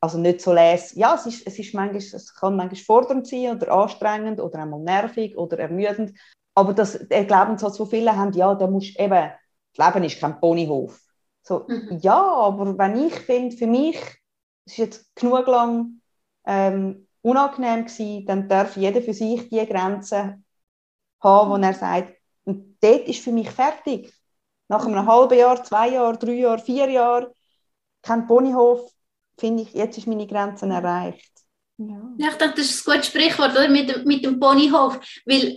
[0.00, 3.56] also nicht so les, ja, es, ist, es, ist manchmal, es kann manchmal fordernd sein
[3.56, 6.18] oder anstrengend oder einmal nervig oder ermüdend,
[6.54, 9.30] aber das, der Glaubenssatz, den viele haben, ja, da musst eben,
[9.74, 11.05] das Leben ist kein Ponyhof.
[11.46, 12.00] So, mhm.
[12.02, 13.96] Ja, aber wenn ich finde, für mich,
[14.64, 16.00] es ist jetzt genug lang
[16.44, 20.44] ähm, unangenehm gewesen, dann darf jeder für sich die Grenzen
[21.20, 24.12] haben, wo er sagt, und dort ist für mich fertig.
[24.68, 27.28] Nach einem halben Jahr, zwei Jahren, drei Jahren, vier Jahren,
[28.02, 28.90] kein Ponyhof,
[29.38, 31.32] finde ich, jetzt ist meine Grenze erreicht.
[31.78, 32.10] Ja.
[32.18, 32.28] ja.
[32.28, 33.68] ich denke, das ist ein gutes Sprichwort oder?
[33.68, 35.56] Mit, mit dem Ponyhof, weil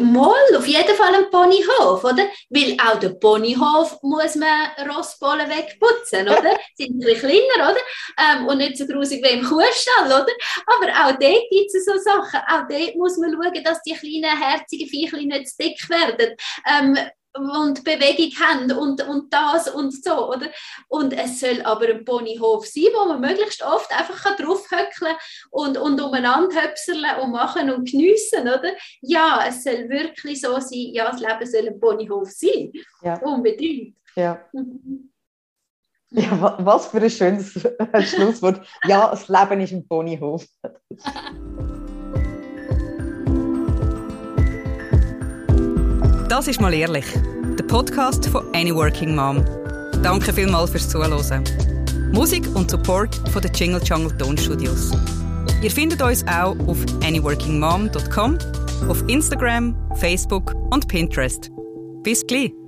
[0.00, 2.26] Mal, auf jeden Fall ein Ponyhof, oder?
[2.50, 6.58] Weil auch der Ponyhof muss man Rossbollen wegputzen, oder?
[6.74, 7.80] Sind ein bisschen kleiner, oder?
[8.18, 10.32] Ähm, und nicht so grusig wie im Kuhstall, oder?
[10.66, 12.40] Aber auch dort gibt es so Sachen.
[12.48, 16.34] Auch dort muss man schauen, dass die kleinen, herzigen Viecher nicht zu dick werden.
[16.68, 16.98] Ähm,
[17.34, 20.48] und Bewegung haben und, und das und so, oder?
[20.88, 25.14] Und es soll aber ein Ponyhof sein, wo man möglichst oft einfach draufhöckeln
[25.50, 28.72] und, und umeinander höpseln und machen und geniessen, oder?
[29.00, 32.72] Ja, es soll wirklich so sein, ja, das Leben soll ein Ponyhof sein.
[33.02, 33.18] Ja.
[33.20, 33.96] Unbedingt.
[34.16, 34.44] Ja.
[36.10, 37.52] Ja, was für ein schönes
[38.10, 38.66] Schlusswort.
[38.84, 40.46] Ja, das Leben ist ein Ponyhof.
[46.28, 47.06] Das ist mal ehrlich.
[47.58, 49.42] Der Podcast von Any Working Mom.
[50.02, 51.42] Danke vielmals fürs Zuhören.
[52.12, 54.92] Musik und Support von den Jingle Jungle Tonstudios.
[55.62, 58.38] Ihr findet uns auch auf anyworkingmom.com,
[58.88, 61.50] auf Instagram, Facebook und Pinterest.
[62.02, 62.67] Bis gleich!